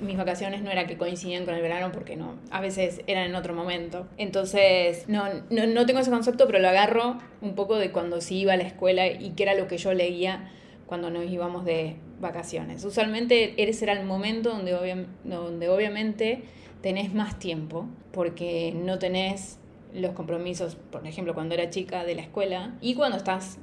mis 0.01 0.17
vacaciones 0.17 0.63
no 0.63 0.71
era 0.71 0.87
que 0.87 0.97
coincidían 0.97 1.45
con 1.45 1.55
el 1.55 1.63
verano 1.63 1.93
porque 1.93 2.17
no, 2.17 2.37
a 2.51 2.61
veces 2.61 3.03
eran 3.07 3.25
en 3.25 3.35
otro 3.35 3.55
momento. 3.55 4.07
Entonces, 4.17 5.09
no, 5.09 5.25
no, 5.51 5.67
no 5.67 5.87
tengo 5.87 6.01
ese 6.01 6.11
concepto, 6.11 6.47
pero 6.47 6.59
lo 6.59 6.69
agarro 6.69 7.19
un 7.41 7.55
poco 7.55 7.77
de 7.77 7.91
cuando 7.91 8.21
sí 8.21 8.39
iba 8.39 8.53
a 8.53 8.57
la 8.57 8.65
escuela 8.65 9.07
y 9.07 9.31
que 9.31 9.43
era 9.43 9.55
lo 9.55 9.69
que 9.69 9.79
yo 9.79 9.93
leía 9.93 10.51
cuando 10.87 11.11
nos 11.11 11.25
íbamos 11.31 11.65
de 11.65 11.97
vacaciones. 12.21 12.85
Usualmente 12.85 13.55
ese 13.63 13.85
era 13.85 13.95
el 13.95 14.05
momento 14.05 14.51
donde, 14.51 15.07
donde 15.25 15.69
obviamente 15.69 16.43
tenés 16.83 17.15
más 17.15 17.39
tiempo 17.39 17.87
porque 18.13 18.75
no 18.75 18.99
tenés 18.99 19.59
los 19.95 20.13
compromisos, 20.13 20.77
por 20.91 21.07
ejemplo, 21.07 21.35
cuando 21.35 21.55
era 21.55 21.71
chica 21.71 22.05
de 22.05 22.15
la 22.15 22.23
escuela 22.23 22.75
y 22.81 22.95
cuando 22.95 23.17
estás 23.17 23.59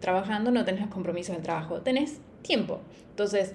trabajando 0.00 0.50
no 0.50 0.64
tenés 0.64 0.82
los 0.82 0.90
compromisos 0.90 1.34
del 1.34 1.42
trabajo, 1.42 1.80
tenés 1.80 2.20
tiempo. 2.42 2.80
Entonces, 3.10 3.54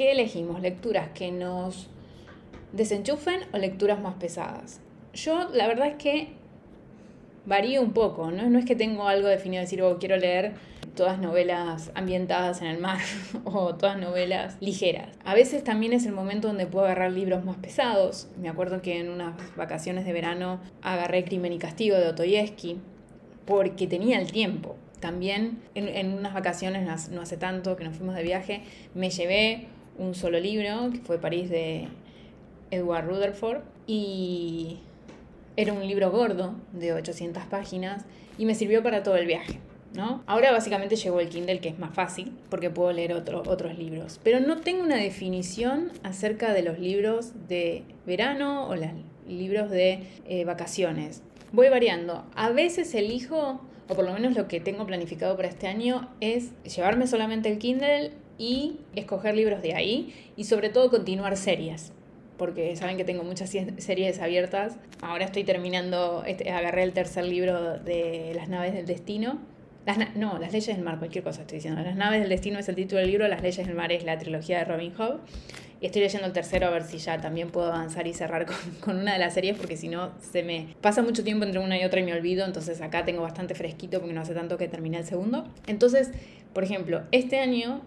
¿Qué 0.00 0.12
elegimos? 0.12 0.62
¿Lecturas 0.62 1.10
que 1.12 1.30
nos 1.30 1.90
desenchufen 2.72 3.40
o 3.52 3.58
lecturas 3.58 4.00
más 4.00 4.14
pesadas? 4.14 4.80
Yo 5.12 5.50
la 5.50 5.66
verdad 5.66 5.88
es 5.88 5.96
que 5.96 6.28
varío 7.44 7.82
un 7.82 7.92
poco, 7.92 8.30
¿no? 8.30 8.48
No 8.48 8.58
es 8.58 8.64
que 8.64 8.74
tengo 8.74 9.08
algo 9.08 9.28
definido 9.28 9.60
de 9.60 9.66
decir, 9.66 9.82
oh, 9.82 9.98
quiero 9.98 10.16
leer 10.16 10.54
todas 10.96 11.18
novelas 11.18 11.92
ambientadas 11.94 12.62
en 12.62 12.68
el 12.68 12.78
mar 12.78 13.02
o 13.44 13.74
todas 13.74 13.98
novelas 13.98 14.56
ligeras. 14.60 15.18
A 15.22 15.34
veces 15.34 15.64
también 15.64 15.92
es 15.92 16.06
el 16.06 16.12
momento 16.12 16.48
donde 16.48 16.66
puedo 16.66 16.86
agarrar 16.86 17.12
libros 17.12 17.44
más 17.44 17.58
pesados. 17.58 18.30
Me 18.40 18.48
acuerdo 18.48 18.80
que 18.80 19.00
en 19.00 19.10
unas 19.10 19.34
vacaciones 19.54 20.06
de 20.06 20.14
verano 20.14 20.60
agarré 20.80 21.26
Crimen 21.26 21.52
y 21.52 21.58
Castigo 21.58 21.98
de 21.98 22.08
Otoyevsky 22.08 22.78
porque 23.44 23.86
tenía 23.86 24.18
el 24.18 24.32
tiempo. 24.32 24.76
También 24.98 25.58
en, 25.74 26.14
unas 26.14 26.32
vacaciones, 26.32 27.10
no 27.10 27.20
hace 27.20 27.36
tanto 27.36 27.76
que 27.76 27.84
nos 27.84 27.94
fuimos 27.94 28.14
de 28.14 28.22
viaje, 28.22 28.62
me 28.94 29.10
llevé 29.10 29.68
un 29.98 30.14
solo 30.14 30.40
libro, 30.40 30.90
que 30.92 30.98
fue 31.00 31.18
París 31.18 31.50
de 31.50 31.88
Edward 32.70 33.06
Rutherford, 33.06 33.62
y 33.86 34.78
era 35.56 35.72
un 35.72 35.86
libro 35.86 36.10
gordo 36.10 36.54
de 36.72 36.92
800 36.92 37.44
páginas 37.44 38.04
y 38.38 38.46
me 38.46 38.54
sirvió 38.54 38.82
para 38.82 39.02
todo 39.02 39.16
el 39.16 39.26
viaje. 39.26 39.58
¿No? 39.92 40.22
Ahora 40.26 40.52
básicamente 40.52 40.94
llegó 40.94 41.18
el 41.18 41.28
Kindle 41.28 41.58
que 41.58 41.68
es 41.70 41.78
más 41.80 41.92
fácil 41.92 42.32
porque 42.48 42.70
puedo 42.70 42.92
leer 42.92 43.12
otros 43.12 43.76
libros, 43.76 44.20
pero 44.22 44.38
no 44.38 44.60
tengo 44.60 44.84
una 44.84 44.94
definición 44.94 45.90
acerca 46.04 46.52
de 46.52 46.62
los 46.62 46.78
libros 46.78 47.32
de 47.48 47.82
verano 48.06 48.68
o 48.68 48.76
los 48.76 48.86
libros 49.26 49.68
de 49.68 50.04
eh, 50.28 50.44
vacaciones. 50.44 51.22
Voy 51.50 51.70
variando. 51.70 52.24
A 52.36 52.50
veces 52.50 52.94
elijo, 52.94 53.60
o 53.88 53.94
por 53.96 54.04
lo 54.04 54.12
menos 54.12 54.36
lo 54.36 54.46
que 54.46 54.60
tengo 54.60 54.86
planificado 54.86 55.34
para 55.36 55.48
este 55.48 55.66
año, 55.66 56.08
es 56.20 56.50
llevarme 56.62 57.08
solamente 57.08 57.50
el 57.50 57.58
Kindle 57.58 58.12
y 58.40 58.78
escoger 58.96 59.36
libros 59.36 59.60
de 59.60 59.74
ahí 59.74 60.14
y 60.34 60.44
sobre 60.44 60.70
todo 60.70 60.90
continuar 60.90 61.36
series 61.36 61.92
porque 62.38 62.74
saben 62.74 62.96
que 62.96 63.04
tengo 63.04 63.22
muchas 63.22 63.50
series 63.50 64.18
abiertas. 64.18 64.78
Ahora 65.02 65.26
estoy 65.26 65.44
terminando, 65.44 66.24
este, 66.26 66.50
agarré 66.50 66.84
el 66.84 66.94
tercer 66.94 67.26
libro 67.26 67.78
de 67.78 68.32
Las 68.34 68.48
naves 68.48 68.72
del 68.72 68.86
destino. 68.86 69.38
No, 70.16 70.38
Las 70.38 70.50
leyes 70.50 70.74
del 70.74 70.82
mar, 70.82 70.98
cualquier 70.98 71.22
cosa 71.22 71.42
estoy 71.42 71.56
diciendo. 71.56 71.82
Las 71.82 71.96
naves 71.96 72.20
del 72.20 72.30
destino 72.30 72.58
es 72.58 72.66
el 72.70 72.76
título 72.76 73.02
del 73.02 73.10
libro, 73.10 73.28
Las 73.28 73.42
leyes 73.42 73.66
del 73.66 73.76
mar 73.76 73.92
es 73.92 74.04
la 74.04 74.16
trilogía 74.16 74.60
de 74.60 74.64
Robin 74.64 74.94
Hood. 74.94 75.16
Y 75.82 75.86
estoy 75.86 76.00
leyendo 76.00 76.26
el 76.26 76.32
tercero 76.32 76.66
a 76.66 76.70
ver 76.70 76.84
si 76.84 76.96
ya 76.96 77.20
también 77.20 77.50
puedo 77.50 77.66
avanzar 77.66 78.06
y 78.06 78.14
cerrar 78.14 78.46
con 78.80 78.96
una 79.00 79.12
de 79.12 79.18
las 79.18 79.34
series, 79.34 79.58
porque 79.58 79.76
si 79.76 79.88
no, 79.88 80.12
se 80.20 80.42
me 80.42 80.74
pasa 80.80 81.02
mucho 81.02 81.22
tiempo 81.22 81.44
entre 81.44 81.60
una 81.60 81.78
y 81.78 81.84
otra 81.84 82.00
y 82.00 82.04
me 82.04 82.14
olvido. 82.14 82.46
Entonces 82.46 82.80
acá 82.80 83.04
tengo 83.04 83.20
bastante 83.20 83.54
fresquito 83.54 83.98
porque 83.98 84.14
no 84.14 84.22
hace 84.22 84.32
tanto 84.32 84.56
que 84.56 84.66
terminé 84.66 84.96
el 84.96 85.04
segundo. 85.04 85.44
Entonces, 85.66 86.10
por 86.54 86.64
ejemplo, 86.64 87.02
este 87.12 87.38
año 87.38 87.82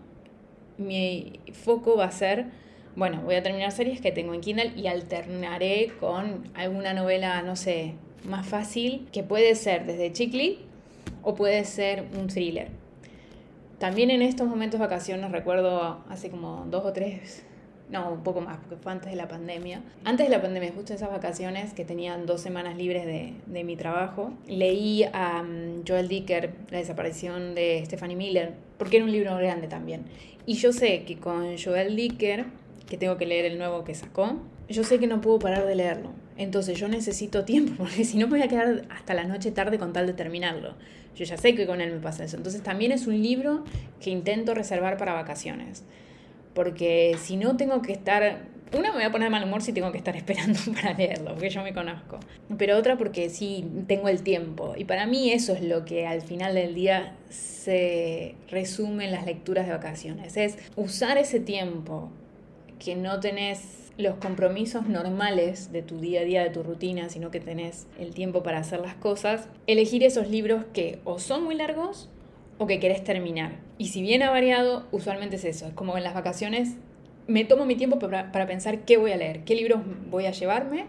mi 0.77 1.39
foco 1.53 1.97
va 1.97 2.05
a 2.05 2.11
ser 2.11 2.47
bueno, 2.95 3.21
voy 3.23 3.33
a 3.35 3.41
terminar 3.41 3.71
series 3.71 4.01
que 4.01 4.11
tengo 4.11 4.35
en 4.35 4.41
Kindle 4.41 4.73
y 4.75 4.85
alternaré 4.85 5.93
con 5.99 6.51
alguna 6.53 6.93
novela, 6.93 7.41
no 7.41 7.55
sé, 7.55 7.95
más 8.23 8.47
fácil, 8.47 9.07
que 9.11 9.23
puede 9.23 9.55
ser 9.55 9.87
desde 9.87 10.11
chickly 10.11 10.59
o 11.23 11.33
puede 11.33 11.65
ser 11.65 12.05
un 12.15 12.27
thriller. 12.27 12.67
También 13.79 14.11
en 14.11 14.21
estos 14.21 14.47
momentos 14.47 14.79
vacaciones, 14.79 15.31
recuerdo 15.31 16.03
hace 16.07 16.29
como 16.29 16.67
dos 16.69 16.85
o 16.85 16.93
tres, 16.93 17.43
no, 17.93 18.11
un 18.11 18.23
poco 18.23 18.41
más, 18.41 18.57
porque 18.57 18.75
fue 18.75 18.91
antes 18.91 19.11
de 19.11 19.15
la 19.15 19.27
pandemia. 19.27 19.81
Antes 20.03 20.27
de 20.27 20.35
la 20.35 20.41
pandemia, 20.41 20.71
justo 20.75 20.93
esas 20.93 21.11
vacaciones 21.11 21.73
que 21.73 21.85
tenían 21.85 22.25
dos 22.25 22.41
semanas 22.41 22.75
libres 22.75 23.05
de, 23.05 23.35
de 23.45 23.63
mi 23.63 23.77
trabajo, 23.77 24.33
leí 24.47 25.03
a 25.13 25.41
um, 25.41 25.83
Joel 25.87 26.07
Dicker, 26.07 26.51
La 26.71 26.79
desaparición 26.79 27.55
de 27.55 27.83
Stephanie 27.85 28.17
Miller, 28.17 28.53
porque 28.77 28.97
era 28.97 29.05
un 29.05 29.11
libro 29.11 29.37
grande 29.37 29.67
también. 29.67 30.05
Y 30.45 30.55
yo 30.55 30.73
sé 30.73 31.03
que 31.03 31.17
con 31.17 31.57
Joel 31.57 31.95
Dicker 31.95 32.45
que 32.89 32.97
tengo 32.97 33.17
que 33.17 33.25
leer 33.25 33.45
el 33.45 33.57
nuevo 33.57 33.83
que 33.83 33.95
sacó, 33.95 34.39
yo 34.69 34.83
sé 34.83 34.99
que 34.99 35.07
no 35.07 35.21
puedo 35.21 35.39
parar 35.39 35.65
de 35.65 35.75
leerlo. 35.75 36.11
Entonces 36.37 36.79
yo 36.79 36.87
necesito 36.87 37.45
tiempo, 37.45 37.73
porque 37.77 38.05
si 38.05 38.17
no 38.17 38.27
me 38.27 38.37
voy 38.37 38.41
a 38.41 38.47
quedar 38.47 38.85
hasta 38.89 39.13
la 39.13 39.23
noche 39.23 39.51
tarde 39.51 39.77
con 39.77 39.93
tal 39.93 40.07
de 40.07 40.13
terminarlo. 40.13 40.73
Yo 41.15 41.25
ya 41.25 41.37
sé 41.37 41.53
que 41.53 41.67
con 41.67 41.79
él 41.79 41.91
me 41.91 41.99
pasa 41.99 42.23
eso. 42.23 42.37
Entonces 42.37 42.63
también 42.63 42.91
es 42.91 43.05
un 43.05 43.21
libro 43.21 43.63
que 44.01 44.09
intento 44.09 44.55
reservar 44.55 44.97
para 44.97 45.13
vacaciones. 45.13 45.83
Porque 46.53 47.15
si 47.19 47.37
no 47.37 47.57
tengo 47.57 47.81
que 47.81 47.93
estar... 47.93 48.51
Una 48.75 48.89
me 48.89 48.95
voy 48.95 49.03
a 49.03 49.11
poner 49.11 49.27
de 49.27 49.31
mal 49.31 49.43
humor 49.43 49.61
si 49.61 49.71
tengo 49.71 49.91
que 49.91 49.99
estar 49.99 50.15
esperando 50.17 50.59
para 50.73 50.93
leerlo, 50.93 51.31
porque 51.33 51.49
yo 51.49 51.61
me 51.61 51.73
conozco. 51.73 52.19
Pero 52.57 52.77
otra 52.77 52.97
porque 52.97 53.29
sí 53.29 53.65
tengo 53.87 54.09
el 54.09 54.23
tiempo. 54.23 54.73
Y 54.75 54.85
para 54.85 55.05
mí 55.05 55.31
eso 55.31 55.53
es 55.53 55.61
lo 55.61 55.85
que 55.85 56.07
al 56.07 56.21
final 56.21 56.55
del 56.55 56.73
día 56.73 57.15
se 57.29 58.35
resume 58.49 59.05
en 59.05 59.11
las 59.11 59.25
lecturas 59.25 59.67
de 59.67 59.73
vacaciones. 59.73 60.37
Es 60.37 60.57
usar 60.75 61.17
ese 61.17 61.39
tiempo 61.39 62.09
que 62.79 62.95
no 62.95 63.19
tenés 63.19 63.83
los 63.97 64.15
compromisos 64.15 64.87
normales 64.87 65.71
de 65.71 65.83
tu 65.83 65.99
día 65.99 66.21
a 66.21 66.23
día, 66.23 66.43
de 66.43 66.49
tu 66.49 66.63
rutina, 66.63 67.09
sino 67.09 67.31
que 67.31 67.39
tenés 67.39 67.87
el 67.99 68.13
tiempo 68.13 68.43
para 68.43 68.59
hacer 68.59 68.79
las 68.79 68.95
cosas, 68.95 69.47
elegir 69.67 70.03
esos 70.03 70.29
libros 70.29 70.65
que 70.73 70.99
o 71.03 71.19
son 71.19 71.43
muy 71.43 71.55
largos 71.55 72.09
o 72.57 72.67
que 72.67 72.79
querés 72.79 73.03
terminar. 73.03 73.59
Y 73.77 73.87
si 73.87 74.01
bien 74.01 74.23
ha 74.23 74.29
variado, 74.29 74.87
usualmente 74.91 75.35
es 75.37 75.45
eso, 75.45 75.67
es 75.67 75.73
como 75.73 75.97
en 75.97 76.03
las 76.03 76.13
vacaciones 76.13 76.77
me 77.27 77.45
tomo 77.45 77.65
mi 77.65 77.75
tiempo 77.75 77.99
para, 77.99 78.47
pensar 78.47 78.79
qué 78.85 78.97
voy 78.97 79.11
a 79.11 79.17
leer, 79.17 79.43
qué 79.43 79.55
libros 79.55 79.81
voy 80.09 80.25
a 80.25 80.31
llevarme. 80.31 80.85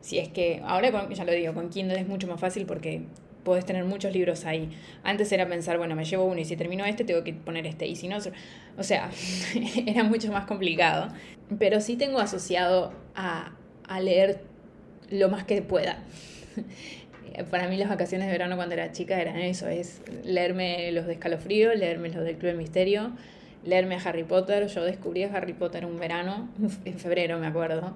Si 0.00 0.18
es 0.18 0.28
que, 0.28 0.62
ahora 0.64 1.08
ya 1.10 1.24
lo 1.24 1.32
digo, 1.32 1.54
con 1.54 1.70
Kindle 1.70 1.98
es 2.00 2.08
mucho 2.08 2.26
más 2.26 2.40
fácil 2.40 2.66
porque 2.66 3.02
podés 3.42 3.64
tener 3.64 3.84
muchos 3.84 4.12
libros 4.12 4.44
ahí. 4.44 4.70
Antes 5.02 5.30
era 5.32 5.48
pensar, 5.48 5.78
bueno, 5.78 5.94
me 5.94 6.04
llevo 6.04 6.24
uno 6.24 6.40
y 6.40 6.44
si 6.44 6.56
termino 6.56 6.84
este 6.84 7.04
tengo 7.04 7.24
que 7.24 7.34
poner 7.34 7.66
este. 7.66 7.86
Y 7.86 7.96
si 7.96 8.08
no, 8.08 8.18
o 8.76 8.82
sea, 8.82 9.10
era 9.86 10.04
mucho 10.04 10.32
más 10.32 10.46
complicado. 10.46 11.08
Pero 11.58 11.80
sí 11.80 11.96
tengo 11.96 12.18
asociado 12.18 12.92
a, 13.14 13.52
a 13.86 14.00
leer 14.00 14.40
lo 15.10 15.28
más 15.28 15.44
que 15.44 15.60
pueda. 15.62 16.02
Para 17.50 17.68
mí 17.68 17.76
las 17.76 17.88
vacaciones 17.88 18.26
de 18.26 18.32
verano 18.32 18.56
cuando 18.56 18.74
era 18.74 18.92
chica 18.92 19.20
eran 19.20 19.36
eso, 19.38 19.68
es 19.68 20.00
leerme 20.24 20.92
los 20.92 21.06
de 21.06 21.14
escalofrío, 21.14 21.74
leerme 21.74 22.08
los 22.10 22.24
del 22.24 22.36
Club 22.36 22.48
del 22.48 22.58
Misterio, 22.58 23.12
leerme 23.64 23.96
a 23.96 23.98
Harry 23.98 24.24
Potter. 24.24 24.66
Yo 24.68 24.84
descubrí 24.84 25.24
a 25.24 25.32
Harry 25.34 25.52
Potter 25.52 25.84
un 25.86 25.98
verano, 25.98 26.48
en 26.84 26.98
febrero 26.98 27.38
me 27.38 27.46
acuerdo 27.46 27.94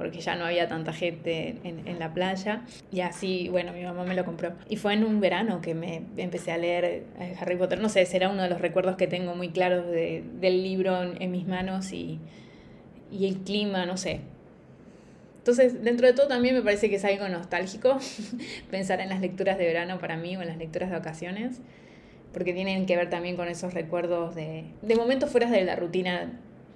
porque 0.00 0.20
ya 0.22 0.34
no 0.34 0.46
había 0.46 0.66
tanta 0.66 0.94
gente 0.94 1.56
en, 1.62 1.98
la 1.98 2.14
playa. 2.14 2.62
Y 2.90 3.02
así, 3.02 3.50
bueno, 3.50 3.74
mi 3.74 3.82
mamá 3.82 4.02
me 4.02 4.14
lo 4.14 4.24
compró. 4.24 4.54
Y 4.66 4.76
fue 4.76 4.94
en 4.94 5.04
un 5.04 5.20
verano 5.20 5.60
que 5.60 5.74
me 5.74 6.04
empecé 6.16 6.52
a 6.52 6.56
leer 6.56 7.04
eh, 7.18 7.36
Harry 7.38 7.56
Potter. 7.56 7.78
No 7.78 7.90
sé, 7.90 8.06
será 8.06 8.30
uno 8.30 8.42
de 8.42 8.48
los 8.48 8.62
recuerdos 8.62 8.96
que 8.96 9.06
tengo 9.06 9.34
muy 9.34 9.50
claros 9.50 9.84
del 9.86 10.62
libro 10.62 11.02
en, 11.02 11.30
mis 11.30 11.46
manos 11.46 11.92
y, 11.92 12.18
y 13.12 13.26
el 13.26 13.40
clima, 13.40 13.84
no 13.84 13.98
sé. 13.98 14.22
Entonces, 15.40 15.82
dentro 15.82 16.06
de 16.06 16.12
todo 16.12 16.28
también 16.28 16.54
me 16.54 16.60
parece 16.60 16.90
que 16.90 16.96
es 16.96 17.04
algo 17.04 17.26
nostálgico 17.28 17.98
pensar 18.70 19.00
en 19.00 19.08
las 19.08 19.20
lecturas 19.20 19.56
de 19.56 19.64
verano 19.64 19.98
para 19.98 20.18
mí 20.18 20.36
o 20.36 20.42
en 20.42 20.48
las 20.48 20.58
lecturas 20.58 20.90
de 20.90 20.96
ocasiones, 20.98 21.60
porque 22.34 22.52
tienen 22.52 22.84
que 22.84 22.94
ver 22.94 23.08
también 23.08 23.36
con 23.36 23.48
esos 23.48 23.72
recuerdos 23.72 24.34
de, 24.34 24.64
de 24.82 24.96
momentos 24.96 25.30
fuera 25.30 25.50
de 25.50 25.64
la 25.64 25.76
rutina 25.76 26.30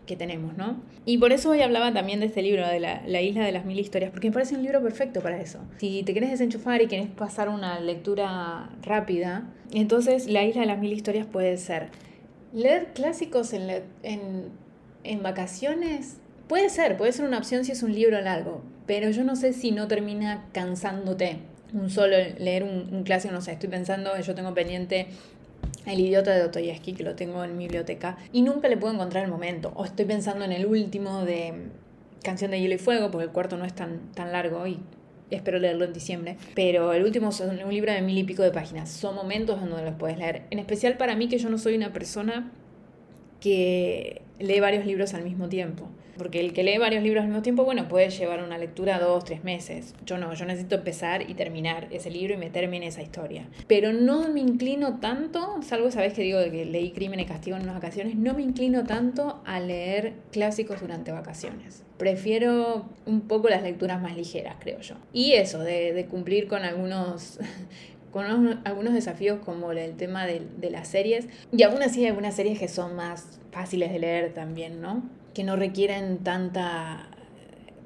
que 0.06 0.16
tenemos, 0.16 0.56
¿no? 0.56 0.83
Y 1.04 1.18
por 1.18 1.33
eso 1.33 1.50
hoy 1.50 1.61
hablaba 1.61 1.92
también 1.92 2.21
de 2.21 2.26
este 2.26 2.42
libro, 2.42 2.66
de 2.66 2.80
la, 2.80 3.02
la, 3.06 3.21
Isla 3.21 3.44
de 3.44 3.52
las 3.52 3.64
Mil 3.64 3.78
Historias, 3.78 4.11
porque 4.11 4.28
me 4.28 4.35
parece 4.35 4.54
un 4.54 4.62
libro 4.62 4.83
perfecto 4.83 5.21
para 5.21 5.40
eso. 5.40 5.61
Si 5.78 6.02
te 6.02 6.12
quieres 6.12 6.30
desenchufar 6.30 6.80
y 6.83 6.87
quieres 6.87 7.09
pasar 7.09 7.49
una 7.49 7.80
lectura 7.80 8.71
rápida, 8.83 9.52
entonces 9.73 10.26
La 10.26 10.42
Isla 10.44 10.62
de 10.62 10.66
las 10.66 10.78
Mil 10.78 10.92
Historias 10.92 11.26
puede 11.26 11.56
ser 11.59 11.90
leer 12.52 12.92
clásicos 12.94 13.52
en, 13.52 13.68
en, 14.02 14.49
en 15.02 15.23
vacaciones. 15.23 16.18
Puede 16.49 16.69
ser, 16.69 16.97
puede 16.97 17.13
ser 17.13 17.25
una 17.25 17.39
opción 17.39 17.65
si 17.65 17.73
es 17.73 17.83
un 17.83 17.95
libro 17.95 18.21
largo, 18.21 18.63
pero 18.87 19.11
yo 19.11 19.25
no 19.25 19.35
sé 19.37 19.53
si 19.53 19.71
no 19.71 19.89
termina 19.89 20.47
cansándote 20.53 21.39
un 21.75 21.91
solo 21.91 22.17
leer 22.39 22.63
un, 22.63 23.03
clásico, 23.03 23.35
no 23.35 23.41
sé, 23.41 23.53
estoy 23.53 23.69
pensando, 23.69 24.17
yo 24.19 24.35
tengo 24.35 24.55
pendiente 24.55 25.09
el 25.87 26.01
idiota 26.01 26.33
de 26.33 26.41
Dostoyevsky, 26.41 26.93
que 26.93 27.03
lo 27.03 27.15
tengo 27.15 27.43
en 27.45 27.57
mi 27.57 27.65
biblioteca, 27.65 28.17
y 28.33 28.43
nunca 28.43 28.69
le 28.69 28.77
puedo 28.77 28.95
encontrar 28.95 29.25
el 29.25 29.31
momento. 29.31 29.73
O 29.75 29.85
estoy 29.85 30.05
pensando 30.05 30.45
en 30.45 30.53
el 30.53 30.67
último 30.67 31.25
de 31.25 31.69
Canción 32.23 32.53
de 32.53 32.61
Hielo 32.61 32.75
y 32.75 32.79
Fuego, 32.79 33.11
porque 33.11 33.25
el 33.25 33.31
cuarto 33.31 33.57
no 33.57 33.65
es 33.65 33.75
tan, 33.75 34.13
tan 34.13 34.33
largo 34.33 34.67
y 34.67 34.79
espero 35.31 35.59
leerlo 35.59 35.85
en 35.85 35.93
diciembre. 35.93 36.37
Pero 36.55 36.93
el 36.93 37.03
último 37.03 37.31
es 37.31 37.41
un 37.41 37.57
libro 37.71 37.93
de 37.93 38.01
mil 38.03 38.17
y 38.17 38.25
pico 38.25 38.43
de 38.43 38.51
páginas. 38.51 38.91
Son 38.91 39.15
momentos 39.15 39.61
en 39.63 39.71
donde 39.71 39.85
los 39.85 39.97
puedes 39.97 40.17
leer. 40.17 40.45
En 40.51 40.59
especial 40.59 40.97
para 40.97 41.17
mí, 41.17 41.29
que 41.29 41.39
yo 41.39 41.51
no 41.51 41.59
soy 41.59 41.75
una 41.75 41.93
persona 41.93 42.53
que 43.41 44.23
lee 44.38 44.61
varios 44.61 44.87
libros 44.87 45.14
al 45.14 45.25
mismo 45.25 45.49
tiempo. 45.49 45.88
Porque 46.17 46.38
el 46.38 46.53
que 46.53 46.62
lee 46.62 46.79
varios 46.79 47.03
libros 47.03 47.23
al 47.23 47.29
mismo 47.29 47.43
tiempo, 47.43 47.64
bueno, 47.64 47.88
puede 47.88 48.09
llevar 48.09 48.43
una 48.43 48.57
lectura 48.57 49.00
dos, 49.00 49.25
tres 49.25 49.43
meses. 49.43 49.95
Yo 50.07 50.17
no, 50.17 50.33
yo 50.35 50.45
necesito 50.45 50.76
empezar 50.76 51.29
y 51.29 51.35
terminar 51.35 51.88
ese 51.91 52.09
libro 52.11 52.35
y 52.35 52.37
meterme 52.37 52.76
en 52.76 52.85
esa 52.85 53.03
historia. 53.03 53.49
Pero 53.67 53.93
no 53.93 54.29
me 54.29 54.41
inclino 54.41 55.00
tanto, 55.00 55.61
salvo 55.62 55.88
esa 55.88 56.00
vez 56.00 56.14
que 56.14 56.23
digo 56.23 56.38
que 56.53 56.64
leí 56.67 56.93
Crimen 56.93 57.19
y 57.19 57.26
Castigo 57.26 57.57
en 57.57 57.64
unas 57.64 57.75
vacaciones, 57.75 58.14
no 58.14 58.33
me 58.35 58.43
inclino 58.43 58.85
tanto 58.85 59.43
a 59.45 59.59
leer 59.59 60.12
clásicos 60.31 60.81
durante 60.81 61.11
vacaciones. 61.11 61.83
Prefiero 61.99 62.85
un 63.07 63.23
poco 63.23 63.49
las 63.49 63.62
lecturas 63.62 64.00
más 64.00 64.17
ligeras, 64.17 64.57
creo 64.61 64.81
yo. 64.81 64.95
Y 65.12 65.33
eso, 65.33 65.61
de, 65.61 65.93
de 65.93 66.07
cumplir 66.07 66.47
con 66.47 66.62
algunos 66.62 67.41
con 68.14 68.61
algunos 68.64 68.94
desafíos 68.94 69.40
como 69.44 69.73
el 69.73 69.97
tema 69.97 70.25
de, 70.25 70.71
las 70.71 70.87
series. 70.87 71.26
Y 71.50 71.64
aún 71.64 71.83
así 71.83 72.02
hay 72.02 72.11
algunas 72.11 72.37
series 72.37 72.61
que 72.61 72.68
son 72.68 72.94
más 72.94 73.40
fáciles 73.50 73.92
de 73.92 73.99
leer 73.99 74.33
también, 74.33 74.80
¿no? 74.80 75.02
que 75.35 75.42
no 75.42 75.56
requieren 75.56 76.18
tanta, 76.18 77.09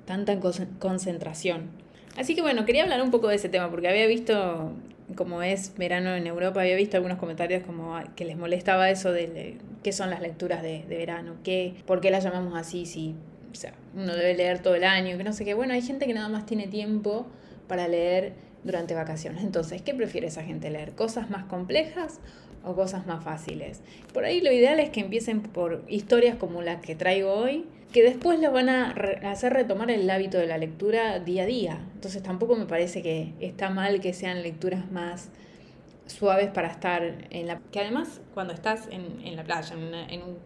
tanta 0.04 0.38
concentración. 0.78 1.70
Así 2.18 2.35
que 2.35 2.42
bueno, 2.42 2.66
quería 2.66 2.82
hablar 2.82 3.00
un 3.00 3.11
poco 3.11 3.28
de 3.28 3.37
ese 3.37 3.49
tema 3.49 3.70
porque 3.70 3.88
había 3.88 4.06
visto 4.06 4.73
como 5.14 5.42
es 5.42 5.75
verano 5.78 6.14
en 6.14 6.26
Europa, 6.26 6.61
había 6.61 6.76
visto 6.76 6.99
algunos 6.99 7.16
comentarios 7.16 7.62
como 7.64 7.99
que 8.14 8.26
les 8.26 8.37
molestaba 8.37 8.90
eso 8.90 9.11
de 9.12 9.56
qué 9.82 9.92
son 9.92 10.11
las 10.11 10.20
lecturas 10.20 10.62
de, 10.62 10.85
verano, 10.90 11.37
qué, 11.42 11.75
por 11.87 12.02
qué 12.02 12.11
las 12.11 12.23
llamamos 12.23 12.54
así, 12.54 12.85
si 12.85 13.14
uno 13.97 14.14
debe 14.14 14.35
leer 14.35 14.58
todo 14.58 14.75
el 14.75 14.85
año, 14.85 15.16
que 15.16 15.25
no 15.25 15.32
sé 15.32 15.47
qué. 15.47 15.54
Bueno, 15.54 15.73
hay 15.73 15.80
gente 15.80 16.06
que 16.06 16.12
nada 16.12 16.28
más 16.28 16.44
tiene 16.44 16.66
tiempo 16.66 17.26
para 17.66 17.88
leer 17.88 18.35
durante 18.65 18.95
vacaciones. 18.95 19.43
Entonces, 19.43 19.83
¿qué 19.83 19.95
prefiere 19.95 20.27
esa 20.27 20.43
gente 20.43 20.71
leer? 20.71 20.93
¿Cosas 20.93 21.31
más 21.31 21.45
complejas 21.45 22.21
o 22.65 22.75
cosas 22.75 23.07
más 23.07 23.23
fáciles? 23.25 23.81
Por 24.12 24.25
ahí 24.25 24.41
lo 24.41 24.53
ideal 24.53 24.81
es 24.81 24.91
que 24.91 25.00
empiecen 25.00 25.43
por 25.43 25.85
historias 25.88 26.37
como 26.37 26.62
las 26.62 26.81
que 26.81 26.95
traigo 26.95 27.33
hoy, 27.33 27.67
que 27.93 28.03
después 28.03 28.38
les 28.38 28.53
van 28.53 28.69
a 28.69 28.91
hacer 29.25 29.55
retomar 29.55 29.91
el 29.91 30.09
hábito 30.11 30.38
de 30.38 30.47
la 30.47 30.59
lectura 30.59 31.19
día 31.21 31.45
a 31.45 31.47
día. 31.47 31.81
Entonces 31.95 32.23
tampoco 32.23 32.57
me 32.57 32.67
parece 32.67 33.03
que 33.03 33.33
está 33.41 33.71
mal 33.71 34.00
que 34.00 34.12
sean 34.12 34.43
lecturas 34.43 34.91
más 34.91 35.31
suaves 36.07 36.50
para 36.50 36.69
estar 36.69 37.27
en 37.31 37.47
la... 37.47 37.61
Que 37.73 37.81
además 37.81 38.21
cuando 38.35 38.53
estás 38.53 38.88
en, 38.91 39.37
la 39.37 39.45
playa, 39.45 39.75
en, 39.75 40.23
un, 40.23 40.37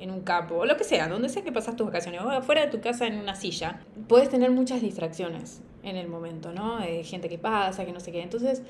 en 0.00 0.10
un 0.10 0.20
campo, 0.22 0.56
o 0.56 0.66
lo 0.66 0.76
que 0.76 0.84
sea, 0.84 1.08
donde 1.08 1.28
sea 1.28 1.42
que 1.42 1.52
pasas 1.52 1.76
tus 1.76 1.86
vacaciones, 1.86 2.20
o 2.22 2.30
afuera 2.30 2.64
de 2.64 2.70
tu 2.70 2.80
casa 2.80 3.06
en 3.06 3.18
una 3.18 3.36
silla, 3.36 3.80
puedes 4.08 4.28
tener 4.28 4.50
muchas 4.50 4.80
distracciones 4.80 5.62
en 5.82 5.96
el 5.96 6.08
momento, 6.08 6.52
¿no? 6.52 6.82
Eh, 6.82 7.04
gente 7.04 7.28
que 7.28 7.38
pasa, 7.38 7.84
que 7.84 7.92
no 7.92 8.00
sé 8.00 8.12
qué. 8.12 8.22
Entonces, 8.22 8.62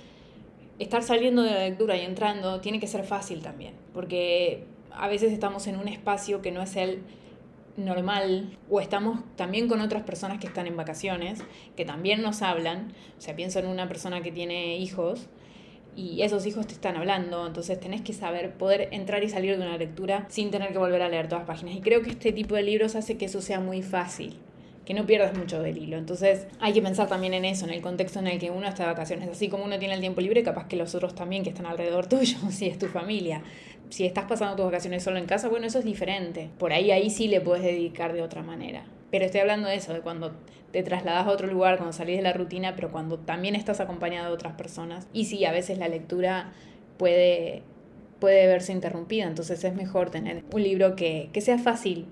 estar 0.78 1.02
saliendo 1.02 1.42
de 1.42 1.50
la 1.50 1.60
lectura 1.60 1.96
y 1.96 2.02
entrando 2.02 2.60
tiene 2.60 2.80
que 2.80 2.86
ser 2.86 3.04
fácil 3.04 3.42
también, 3.42 3.74
porque 3.92 4.64
a 4.92 5.08
veces 5.08 5.32
estamos 5.32 5.66
en 5.66 5.76
un 5.76 5.88
espacio 5.88 6.40
que 6.40 6.52
no 6.52 6.62
es 6.62 6.76
el 6.76 7.02
normal 7.76 8.56
o 8.68 8.80
estamos 8.80 9.20
también 9.36 9.68
con 9.68 9.80
otras 9.80 10.02
personas 10.02 10.38
que 10.38 10.46
están 10.46 10.66
en 10.66 10.76
vacaciones, 10.76 11.40
que 11.76 11.84
también 11.84 12.22
nos 12.22 12.42
hablan, 12.42 12.92
o 13.16 13.20
sea, 13.20 13.36
pienso 13.36 13.58
en 13.60 13.66
una 13.66 13.88
persona 13.88 14.20
que 14.20 14.32
tiene 14.32 14.78
hijos 14.78 15.28
y 15.96 16.22
esos 16.22 16.46
hijos 16.46 16.66
te 16.66 16.74
están 16.74 16.96
hablando, 16.96 17.46
entonces 17.46 17.78
tenés 17.80 18.02
que 18.02 18.12
saber 18.12 18.54
poder 18.54 18.88
entrar 18.92 19.22
y 19.24 19.28
salir 19.28 19.56
de 19.56 19.64
una 19.64 19.76
lectura 19.76 20.26
sin 20.28 20.50
tener 20.50 20.72
que 20.72 20.78
volver 20.78 21.02
a 21.02 21.08
leer 21.08 21.28
todas 21.28 21.46
las 21.46 21.48
páginas. 21.56 21.76
Y 21.76 21.80
creo 21.80 22.02
que 22.02 22.10
este 22.10 22.32
tipo 22.32 22.54
de 22.54 22.62
libros 22.62 22.94
hace 22.94 23.16
que 23.16 23.24
eso 23.24 23.40
sea 23.40 23.60
muy 23.60 23.82
fácil 23.82 24.36
que 24.88 24.94
no 24.94 25.04
pierdas 25.04 25.36
mucho 25.36 25.60
del 25.60 25.76
hilo. 25.76 25.98
Entonces 25.98 26.46
hay 26.60 26.72
que 26.72 26.80
pensar 26.80 27.08
también 27.08 27.34
en 27.34 27.44
eso, 27.44 27.66
en 27.66 27.74
el 27.74 27.82
contexto 27.82 28.20
en 28.20 28.26
el 28.26 28.38
que 28.38 28.50
uno 28.50 28.66
está 28.66 28.84
de 28.84 28.88
vacaciones. 28.88 29.28
Así 29.28 29.50
como 29.50 29.64
uno 29.64 29.78
tiene 29.78 29.92
el 29.92 30.00
tiempo 30.00 30.22
libre, 30.22 30.42
capaz 30.42 30.66
que 30.66 30.76
los 30.76 30.94
otros 30.94 31.14
también 31.14 31.42
que 31.42 31.50
están 31.50 31.66
alrededor 31.66 32.06
tuyo, 32.08 32.38
si 32.48 32.68
es 32.68 32.78
tu 32.78 32.86
familia. 32.86 33.42
Si 33.90 34.06
estás 34.06 34.24
pasando 34.24 34.56
tus 34.56 34.64
vacaciones 34.64 35.02
solo 35.02 35.18
en 35.18 35.26
casa, 35.26 35.50
bueno, 35.50 35.66
eso 35.66 35.78
es 35.78 35.84
diferente. 35.84 36.48
Por 36.58 36.72
ahí, 36.72 36.90
ahí 36.90 37.10
sí 37.10 37.28
le 37.28 37.42
puedes 37.42 37.62
dedicar 37.62 38.14
de 38.14 38.22
otra 38.22 38.42
manera. 38.42 38.86
Pero 39.10 39.26
estoy 39.26 39.42
hablando 39.42 39.68
de 39.68 39.74
eso, 39.74 39.92
de 39.92 40.00
cuando 40.00 40.32
te 40.72 40.82
trasladas 40.82 41.26
a 41.26 41.30
otro 41.32 41.48
lugar, 41.48 41.76
cuando 41.76 41.92
salís 41.92 42.16
de 42.16 42.22
la 42.22 42.32
rutina, 42.32 42.74
pero 42.74 42.90
cuando 42.90 43.18
también 43.18 43.56
estás 43.56 43.80
acompañado 43.80 44.28
de 44.28 44.32
otras 44.32 44.54
personas. 44.54 45.06
Y 45.12 45.26
sí, 45.26 45.44
a 45.44 45.52
veces 45.52 45.76
la 45.76 45.88
lectura 45.88 46.54
puede, 46.96 47.62
puede 48.20 48.46
verse 48.46 48.72
interrumpida, 48.72 49.26
entonces 49.26 49.62
es 49.64 49.74
mejor 49.74 50.08
tener 50.08 50.44
un 50.50 50.62
libro 50.62 50.96
que, 50.96 51.28
que 51.34 51.42
sea 51.42 51.58
fácil 51.58 52.06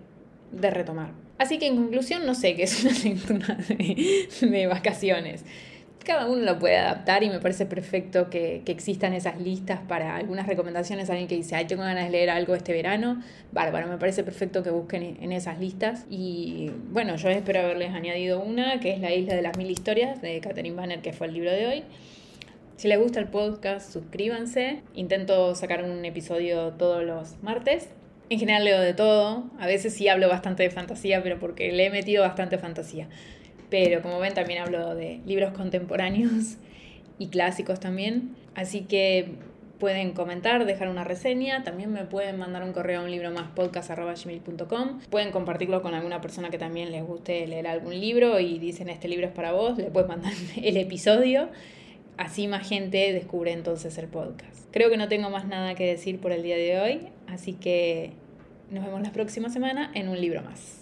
de 0.53 0.69
retomar. 0.69 1.26
Así 1.39 1.59
que 1.59 1.67
en 1.67 1.77
conclusión, 1.77 2.25
no 2.25 2.35
sé 2.35 2.55
qué 2.55 2.63
es 2.65 2.85
una 2.85 2.99
lectura 2.99 3.59
de, 3.69 4.67
vacaciones. 4.67 5.45
Cada 6.05 6.27
uno 6.27 6.43
lo 6.43 6.59
puede 6.59 6.77
adaptar 6.77 7.25
y 7.25 7.29
me 7.29 7.41
parece 7.41 7.67
perfecto 7.67 8.31
que, 8.31 8.63
existan 8.67 9.13
esas 9.13 9.41
listas 9.41 9.81
para 9.89 10.17
algunas 10.17 10.47
recomendaciones. 10.47 11.11
Alguien 11.11 11.27
que 11.27 11.35
dice, 11.35 11.57
ay, 11.57 11.67
tengo 11.67 11.83
ganas 11.83 12.05
de 12.05 12.11
leer 12.11 12.31
algo 12.31 12.55
este 12.55 12.73
verano. 12.73 13.23
Bárbaro, 13.53 13.89
me 13.89 13.99
parece 13.99 14.23
perfecto 14.23 14.63
que 14.63 14.71
busquen 14.71 15.19
en 15.21 15.33
esas 15.33 15.59
listas. 15.59 16.07
Y 16.09 16.71
bueno, 16.91 17.17
yo 17.17 17.29
espero 17.29 17.61
haberles 17.61 17.93
añadido 17.93 18.41
una, 18.41 18.79
que 18.79 18.93
es 18.93 19.01
La 19.01 19.13
Isla 19.13 19.35
de 19.35 19.43
las 19.43 19.59
Mil 19.59 19.71
Historias, 19.71 20.23
de 20.23 20.41
Catherine 20.41 20.77
Banner, 20.77 21.01
que 21.01 21.13
fue 21.13 21.27
el 21.27 21.35
libro 21.35 21.51
de 21.51 21.67
hoy. 21.67 21.85
Si 22.77 22.89
les 22.89 23.01
gusta 23.01 23.19
el 23.19 23.27
podcast, 23.27 23.91
suscríbanse. 23.91 24.83
Intento 24.95 25.55
sacar 25.55 25.83
un 25.83 26.05
episodio 26.05 26.73
todos 26.75 27.03
los 27.05 27.43
martes. 27.43 27.89
En 28.29 28.39
general 28.39 28.65
leo 28.65 28.81
de 28.81 28.95
todo, 28.95 29.45
a 29.59 29.67
veces 29.67 29.95
sí 29.95 30.09
hablo 30.09 30.29
bastante 30.29 30.63
de 30.63 30.71
fantasía, 30.71 31.23
pero 31.23 31.39
porque 31.39 31.71
le 31.73 31.87
he 31.87 31.91
metido 31.91 32.23
bastante 32.23 32.59
fantasía. 32.59 33.09
Pero 33.71 34.03
como 34.03 34.19
ven 34.19 34.35
también 34.35 34.63
hablo 34.63 34.95
de 34.95 35.21
libros 35.27 35.53
contemporáneos 35.53 36.57
y 37.19 37.29
clásicos 37.29 37.81
también. 37.81 38.35
Así 38.55 38.83
que 38.83 39.35
pueden 39.79 40.13
comentar, 40.13 40.65
dejar 40.65 40.89
una 40.89 41.05
reseña, 41.05 41.63
también 41.63 41.93
me 41.93 42.05
pueden 42.05 42.39
mandar 42.39 42.63
un 42.63 42.73
correo 42.73 43.01
a 43.01 43.05
un 43.05 43.11
libro 43.11 43.31
más 43.31 43.51
podcast.gmail.com, 43.51 45.01
pueden 45.11 45.31
compartirlo 45.31 45.83
con 45.83 45.95
alguna 45.95 46.21
persona 46.21 46.51
que 46.51 46.59
también 46.59 46.93
les 46.93 47.05
guste 47.05 47.47
leer 47.47 47.67
algún 47.67 48.01
libro 48.01 48.41
y 48.41 48.59
dicen 48.59 48.89
este 48.89 49.09
libro 49.09 49.27
es 49.27 49.33
para 49.33 49.53
vos, 49.53 49.77
le 49.77 49.91
puedes 49.91 50.09
mandar 50.09 50.33
el 50.63 50.77
episodio, 50.77 51.49
así 52.19 52.49
más 52.49 52.69
gente 52.69 53.13
descubre 53.13 53.53
entonces 53.53 53.97
el 53.99 54.09
podcast. 54.09 54.67
Creo 54.71 54.91
que 54.91 54.97
no 54.97 55.09
tengo 55.09 55.31
más 55.31 55.47
nada 55.47 55.75
que 55.75 55.87
decir 55.87 56.21
por 56.21 56.33
el 56.33 56.43
día 56.43 56.57
de 56.57 56.81
hoy, 56.81 57.09
así 57.27 57.55
que 57.55 58.13
nos 58.71 58.85
vemos 58.85 59.03
la 59.03 59.13
próxima 59.13 59.49
semana 59.49 59.91
en 59.95 60.09
un 60.09 60.21
libro 60.21 60.43
más. 60.43 60.76